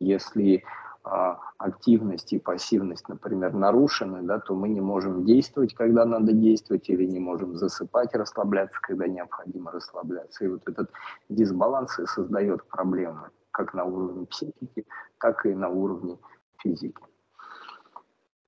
[0.00, 0.64] Если
[1.04, 6.88] а, активность и пассивность, например, нарушены, да, то мы не можем действовать, когда надо действовать,
[6.88, 10.44] или не можем засыпать, расслабляться, когда необходимо расслабляться.
[10.44, 10.90] И вот этот
[11.28, 14.86] дисбаланс и создает проблемы как на уровне психики,
[15.18, 16.18] так и на уровне
[16.58, 17.02] физики.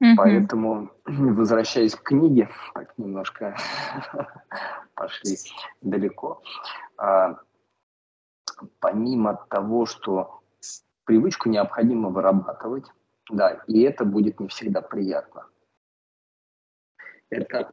[0.05, 0.15] Mm-hmm.
[0.17, 3.57] Поэтому, возвращаясь к книге, так немножко
[4.95, 5.37] пошли
[5.81, 6.43] далеко,
[6.99, 7.39] а,
[8.81, 10.43] помимо того, что
[11.05, 12.87] Привычку необходимо вырабатывать,
[13.31, 15.47] да, и это будет не всегда приятно.
[17.29, 17.71] Это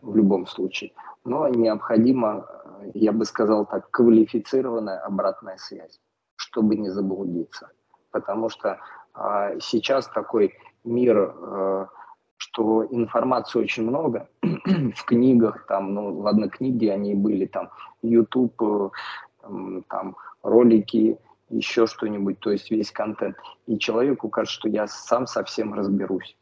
[0.00, 0.92] в любом случае.
[1.24, 2.46] Но необходимо,
[2.94, 6.00] я бы сказал так, квалифицированная обратная связь,
[6.36, 7.70] чтобы не заблудиться.
[8.12, 8.78] Потому что
[9.12, 10.54] а, сейчас такой
[10.84, 11.88] мир, а,
[12.36, 17.70] что информации очень много в книгах, там, ну, ладно, книги они были, там,
[18.02, 18.90] YouTube, э,
[19.88, 21.18] там, ролики,
[21.50, 23.36] еще что-нибудь, то есть весь контент.
[23.66, 26.36] И человеку кажется, что я сам совсем разберусь.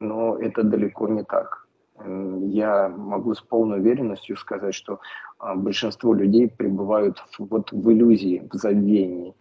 [0.00, 1.68] Но это далеко не так.
[2.04, 5.00] Я могу с полной уверенностью сказать, что
[5.38, 9.34] а, большинство людей пребывают вот в иллюзии, в забвении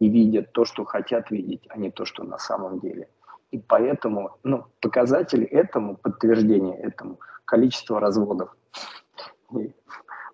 [0.00, 3.08] и видят то, что хотят видеть, а не то, что на самом деле.
[3.52, 8.56] И поэтому ну, показатель этому, подтверждение этому, количество разводов.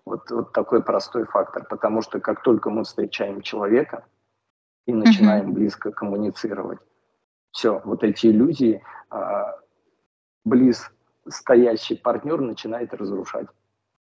[0.05, 4.05] Вот, вот такой простой фактор, потому что как только мы встречаем человека
[4.87, 5.53] и начинаем mm-hmm.
[5.53, 6.79] близко коммуницировать,
[7.51, 9.59] все, вот эти иллюзии а,
[10.45, 10.89] близ
[11.27, 13.47] стоящий партнер начинает разрушать.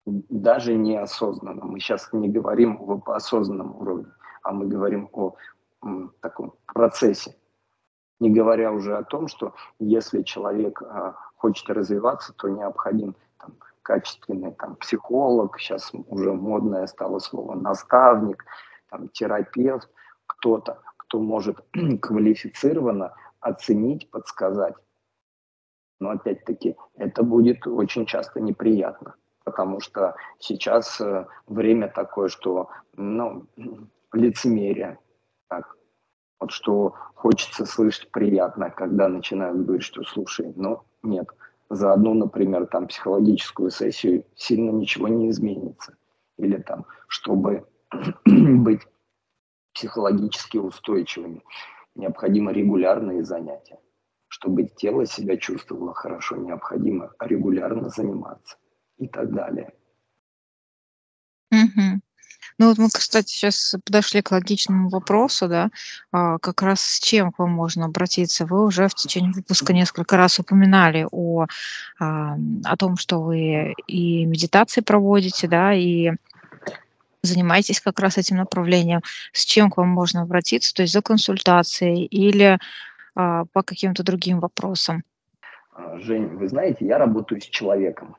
[0.07, 1.65] Даже неосознанно.
[1.65, 5.35] Мы сейчас не говорим об осознанном уровне, а мы говорим о
[5.83, 7.35] м, таком процессе.
[8.21, 13.15] Не говоря уже о том, что если человек а, хочет развиваться, то необходим
[13.83, 18.45] качественный там, психолог, сейчас уже модное стало слово наставник,
[18.89, 19.89] там, терапевт,
[20.27, 21.59] кто-то, кто может
[22.01, 24.75] квалифицированно оценить, подсказать.
[25.99, 33.47] Но опять-таки это будет очень часто неприятно, потому что сейчас э, время такое, что ну,
[34.13, 34.99] лицемерие.
[35.49, 35.80] Так.
[36.41, 41.29] Вот что хочется слышать приятно, когда начинают говорить, что слушай, ну нет,
[41.69, 45.97] за одну, например, там психологическую сессию сильно ничего не изменится.
[46.39, 47.67] Или там, чтобы
[48.27, 48.81] быть
[49.75, 51.43] психологически устойчивыми,
[51.95, 53.79] необходимо регулярные занятия.
[54.29, 58.57] Чтобы тело себя чувствовало хорошо, необходимо регулярно заниматься
[58.97, 59.75] и так далее.
[62.61, 65.71] Ну вот мы, кстати, сейчас подошли к логичному вопросу, да,
[66.13, 68.45] а, как раз с чем к вам можно обратиться.
[68.45, 71.47] Вы уже в течение выпуска несколько раз упоминали о,
[71.99, 76.11] а, о том, что вы и медитации проводите, да, и
[77.23, 79.01] занимаетесь как раз этим направлением,
[79.33, 82.59] с чем к вам можно обратиться, то есть за консультацией или
[83.15, 85.03] а, по каким-то другим вопросам?
[85.73, 88.17] А, Жень, вы знаете, я работаю с человеком,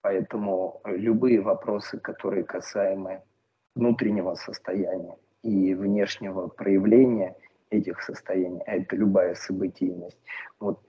[0.00, 3.20] поэтому любые вопросы, которые касаемы
[3.76, 7.36] внутреннего состояния и внешнего проявления
[7.70, 10.18] этих состояний, а это любая событийность,
[10.58, 10.80] вот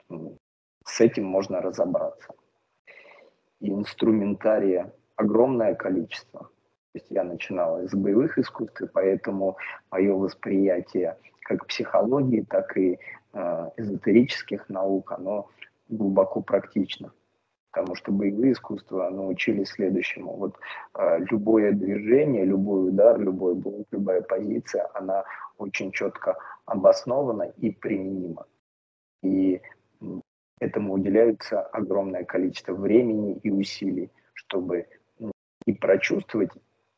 [0.86, 2.34] с этим можно разобраться.
[3.60, 6.44] И инструментария огромное количество.
[6.44, 9.58] То есть я начинал из боевых искусств, и поэтому
[9.92, 13.00] мое восприятие как психологии, так и
[13.34, 15.50] э, эзотерических наук, оно
[15.90, 17.12] глубоко практично.
[17.72, 20.36] Потому что боевые искусства научили следующему.
[20.36, 20.56] Вот
[20.96, 25.24] э, любое движение, любой удар, любой блок, любая позиция, она
[25.58, 28.46] очень четко обоснована и применима.
[29.22, 29.62] И
[30.60, 34.88] этому уделяется огромное количество времени и усилий, чтобы
[35.66, 36.52] и прочувствовать,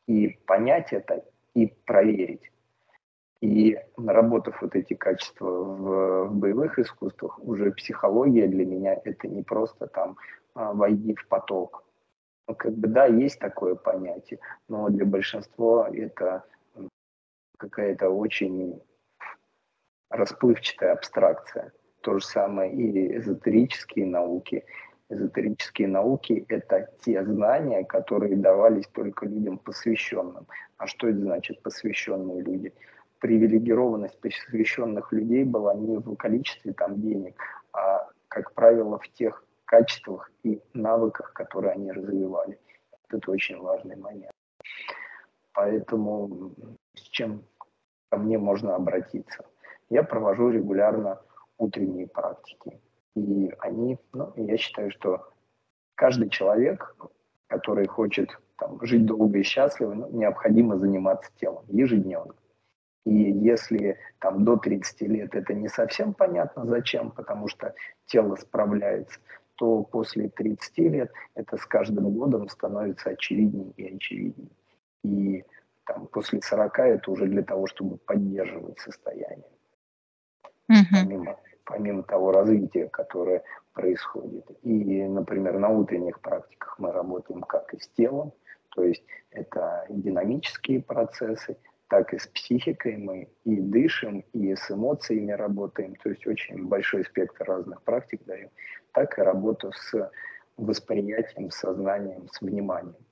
[0.06, 2.50] и понять это, и проверить.
[3.40, 9.42] И наработав вот эти качества в, в боевых искусствах, уже психология для меня это не
[9.42, 10.16] просто там
[10.54, 11.84] войди в поток.
[12.48, 16.44] Ну, как бы да, есть такое понятие, но для большинства это
[17.58, 18.82] какая-то очень
[20.10, 21.72] расплывчатая абстракция.
[22.00, 24.64] То же самое и эзотерические науки.
[25.10, 30.46] Эзотерические науки– это те знания, которые давались только людям посвященным.
[30.76, 32.72] А что это значит посвященные люди?
[33.18, 37.36] Привилегированность посвященных людей была не в количестве там денег,
[37.72, 42.58] а, как правило, в тех качествах и навыках, которые они развивали.
[43.08, 44.32] Это очень важный момент.
[45.52, 46.52] Поэтому
[46.94, 47.44] с чем
[48.10, 49.46] ко мне можно обратиться?
[49.88, 51.20] Я провожу регулярно
[51.56, 52.80] утренние практики.
[53.14, 55.32] И они, ну, я считаю, что
[55.94, 56.96] каждый человек,
[57.46, 62.34] который хочет там, жить долго и счастливо, ну, необходимо заниматься телом ежедневно.
[63.06, 67.74] И если там до 30 лет это не совсем понятно зачем, потому что
[68.06, 69.20] тело справляется,
[69.60, 74.50] то после 30 лет это с каждым годом становится очевиднее и очевиднее.
[75.04, 75.44] И
[75.84, 79.52] там, после 40 это уже для того, чтобы поддерживать состояние.
[80.70, 80.86] Угу.
[80.92, 81.36] Помимо
[81.66, 83.44] помимо того развития, которое
[83.74, 84.44] происходит.
[84.62, 88.32] И, например, на утренних практиках мы работаем как и с телом,
[88.70, 91.58] то есть это динамические процессы,
[91.90, 97.04] так и с психикой мы и дышим, и с эмоциями работаем, то есть очень большой
[97.04, 98.48] спектр разных практик даем,
[98.92, 100.10] так и работу с
[100.56, 103.04] восприятием, сознанием, с вниманием.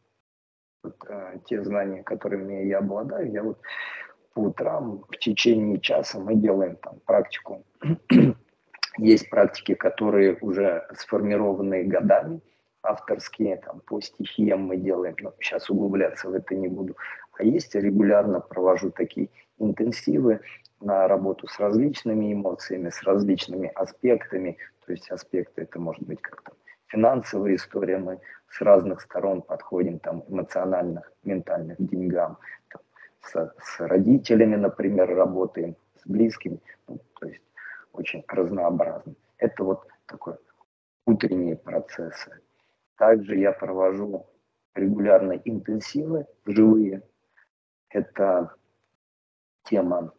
[0.85, 3.61] Вот, э, те знания, которыми я обладаю, я вот
[4.33, 7.65] по утрам в течение часа мы делаем там практику.
[8.99, 12.41] Есть практики, которые уже сформированы годами,
[12.83, 16.97] авторские, там, по стихиям мы делаем, но сейчас углубляться в это не буду.
[17.39, 20.41] А есть, регулярно провожу такие интенсивы
[20.81, 24.59] на работу с различными эмоциями, с различными аспектами.
[24.85, 26.53] То есть аспекты это может быть как-то
[26.89, 28.21] финансовая история, мы
[28.51, 32.39] с разных сторон подходим, там, эмоциональных, ментальных, деньгам,
[32.71, 32.83] там,
[33.21, 36.61] с, с родителями, например, работаем, с близкими.
[36.89, 37.43] Ну, то есть
[37.93, 39.15] очень разнообразны.
[39.37, 40.35] Это вот такой
[41.07, 42.41] утренние процессы.
[42.97, 44.27] Также я провожу
[44.75, 47.03] регулярно интенсивы живые.
[47.91, 48.55] Это
[49.65, 50.13] тема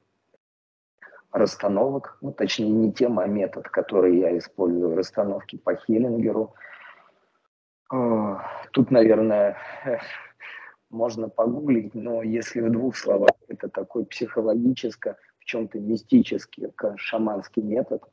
[1.32, 6.56] расстановок, ну, точнее не тема, а метод, который я использую, расстановки по Хиллингеру.
[8.72, 9.58] Тут, наверное,
[10.90, 15.18] можно погуглить, но если в двух словах, это такой психологическо
[15.50, 18.04] чем-то мистический, шаманский метод,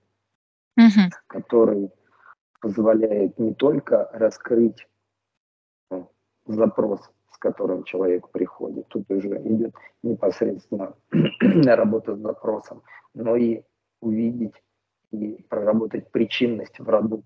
[0.77, 1.11] угу.
[1.27, 1.91] который
[2.61, 4.89] позволяет не только раскрыть
[5.91, 6.11] ну,
[6.47, 10.95] запрос, с которым человек приходит, тут уже идет непосредственно
[11.77, 12.83] работа с запросом,
[13.13, 13.63] но и
[14.01, 14.55] увидеть
[15.11, 17.25] и проработать причинность в роду.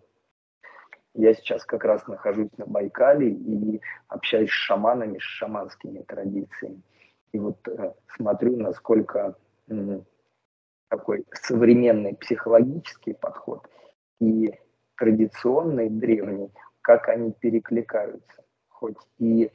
[1.14, 6.82] Я сейчас как раз нахожусь на Байкале и общаюсь с шаманами, с шаманскими традициями.
[7.30, 9.36] И вот э, смотрю, насколько
[10.88, 13.64] такой современный психологический подход
[14.20, 14.52] и
[14.96, 16.50] традиционный древний,
[16.80, 18.44] как они перекликаются.
[18.68, 19.52] Хоть и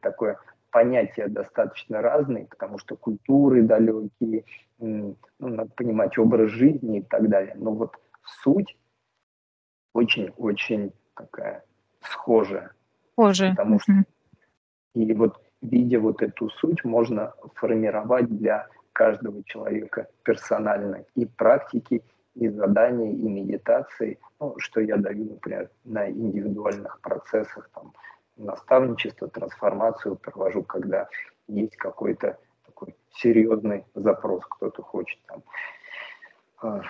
[0.00, 0.38] такое
[0.70, 4.44] понятие достаточно разные, потому что культуры далекие,
[4.78, 7.54] ну, надо понимать образ жизни и так далее.
[7.56, 7.96] Но вот
[8.42, 8.76] суть
[9.94, 11.64] очень-очень такая
[12.00, 12.72] схожая.
[13.12, 13.50] Схожая.
[13.50, 13.92] Потому что
[14.94, 22.02] и вот видя вот эту суть, можно формировать для каждого человека персонально и практики,
[22.34, 27.92] и задания, и медитации, ну, что я даю, например, на индивидуальных процессах, там,
[28.36, 31.08] наставничество, трансформацию провожу, когда
[31.48, 35.42] есть какой-то такой серьезный запрос, кто-то хочет там
[36.60, 36.82] а,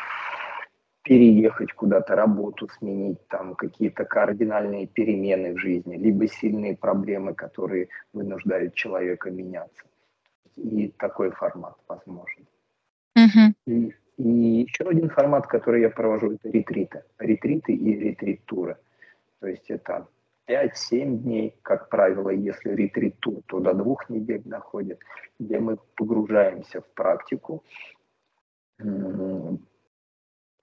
[1.03, 8.75] переехать куда-то, работу сменить, там какие-то кардинальные перемены в жизни, либо сильные проблемы, которые вынуждают
[8.75, 9.85] человека меняться.
[10.57, 12.47] И такой формат возможен.
[13.17, 13.53] Uh-huh.
[13.67, 14.29] И, и
[14.69, 17.05] еще один формат, который я провожу, это ретриты.
[17.19, 18.77] Ретриты и ретрит-туры.
[19.41, 20.09] То есть это
[20.49, 25.01] 5-7 дней, как правило, если ретрит-тур, то до двух недель доходит,
[25.39, 27.65] где мы погружаемся в практику,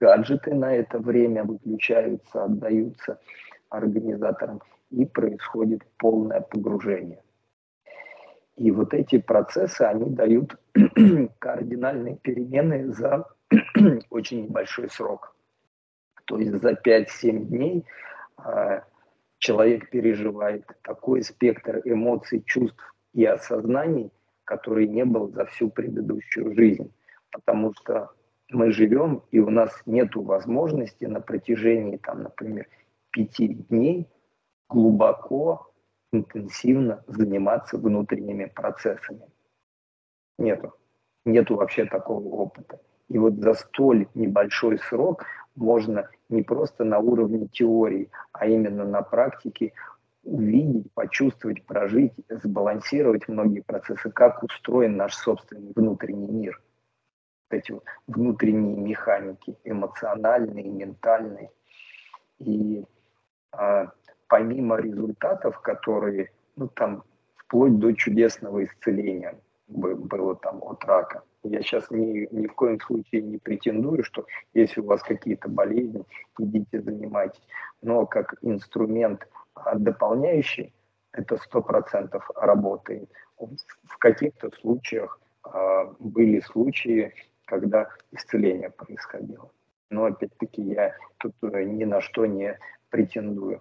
[0.00, 3.20] гаджеты на это время выключаются, отдаются
[3.68, 7.22] организаторам, и происходит полное погружение.
[8.56, 10.56] И вот эти процессы, они дают
[11.40, 13.26] кардинальные перемены за
[14.10, 15.34] очень небольшой срок.
[16.26, 17.84] То есть за 5-7 дней
[18.38, 18.80] э,
[19.44, 22.82] человек переживает такой спектр эмоций, чувств
[23.12, 24.10] и осознаний,
[24.44, 26.90] который не был за всю предыдущую жизнь.
[27.30, 28.10] Потому что
[28.48, 32.66] мы живем, и у нас нет возможности на протяжении, там, например,
[33.10, 34.08] пяти дней
[34.70, 35.70] глубоко,
[36.10, 39.26] интенсивно заниматься внутренними процессами.
[40.38, 40.72] Нету.
[41.26, 42.80] Нету вообще такого опыта.
[43.10, 45.26] И вот за столь небольшой срок
[45.56, 49.72] можно не просто на уровне теории, а именно на практике
[50.22, 56.60] увидеть, почувствовать, прожить, сбалансировать многие процессы, как устроен наш собственный внутренний мир–
[57.54, 61.50] эти вот внутренние механики, эмоциональные, ментальные.
[62.38, 62.84] И
[63.52, 63.92] а,
[64.28, 67.04] помимо результатов, которые, ну там,
[67.36, 71.22] вплоть до чудесного исцеления было там от рака.
[71.44, 74.24] Я сейчас ни, ни в коем случае не претендую, что
[74.54, 76.04] если у вас какие-то болезни,
[76.38, 77.46] идите занимайтесь.
[77.82, 80.72] Но как инструмент а, дополняющий,
[81.12, 83.08] это сто процентов работает.
[83.36, 87.12] В каких-то случаях э, были случаи,
[87.44, 89.50] когда исцеление происходило.
[89.90, 92.58] Но опять-таки я тут э, ни на что не
[92.90, 93.60] претендую.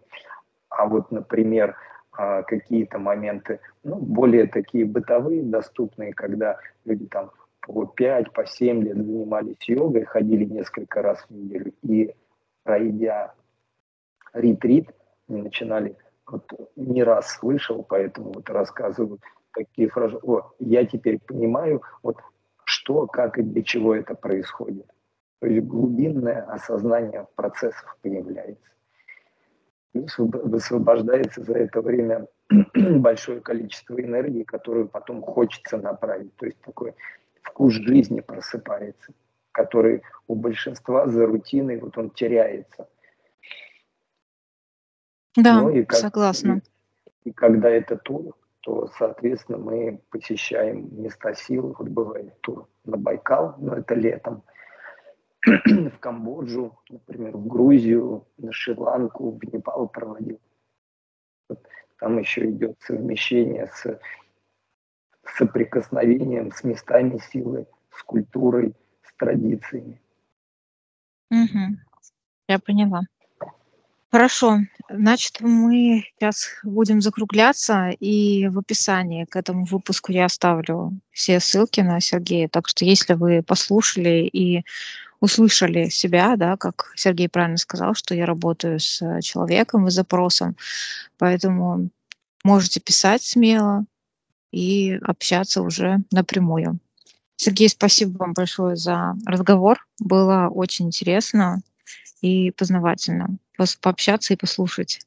[0.69, 1.75] А вот, например,
[2.11, 7.31] а, какие-то моменты, ну, более такие бытовые, доступные, когда люди там
[7.63, 12.13] по 5, по 7 лет занимались йогой, ходили несколько раз в неделю, и
[12.63, 13.33] пройдя
[14.33, 14.89] ретрит,
[15.27, 15.95] начинали,
[16.27, 19.19] вот не раз слышал, поэтому вот рассказываю
[19.53, 22.17] такие фразы, о, я теперь понимаю, вот
[22.65, 24.87] что, как и для чего это происходит.
[25.39, 28.69] То есть глубинное осознание процессов появляется.
[29.93, 32.27] И высвобождается за это время
[32.73, 36.35] большое количество энергии, которую потом хочется направить.
[36.37, 36.95] То есть такой
[37.53, 39.13] вкус жизни просыпается,
[39.51, 42.89] который у большинства за рутиной вот он теряется.
[45.35, 46.61] Да, ну, и как, согласна.
[47.23, 51.75] И, и когда это тур, то, соответственно, мы посещаем места силы.
[51.77, 54.43] Вот бывает тур на Байкал, но это летом,
[55.45, 60.39] в Камбоджу, например, в Грузию, на Шри-Ланку, в Непал проводил.
[61.49, 61.67] Вот
[61.99, 63.99] там еще идет совмещение с
[65.37, 67.65] соприкосновением с местами силы,
[67.95, 68.73] с культурой,
[69.07, 70.01] с традициями.
[71.31, 71.77] Угу.
[72.47, 73.01] Я поняла.
[74.11, 74.59] Хорошо.
[74.89, 81.81] Значит, мы сейчас будем закругляться, и в описании к этому выпуску я оставлю все ссылки
[81.81, 82.47] на Сергея.
[82.47, 84.63] Так что если вы послушали и
[85.19, 90.57] услышали себя, да, как Сергей правильно сказал, что я работаю с человеком и запросом,
[91.17, 91.89] поэтому
[92.43, 93.85] можете писать смело
[94.53, 96.79] и общаться уже напрямую.
[97.35, 99.85] Сергей, спасибо вам большое за разговор.
[99.99, 101.61] Было очень интересно
[102.21, 103.37] и познавательно
[103.81, 105.01] пообщаться и послушать.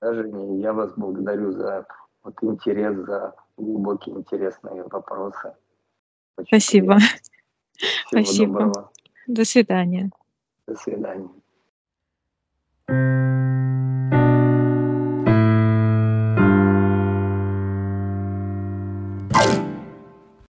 [0.00, 1.86] Даже не, я вас благодарю за
[2.22, 5.54] вот интерес, за глубокие интересные вопросы.
[6.36, 6.98] Очень Спасибо.
[8.08, 8.52] Спасибо.
[8.60, 8.92] Доброго.
[9.26, 10.10] До свидания.
[10.66, 11.28] До свидания.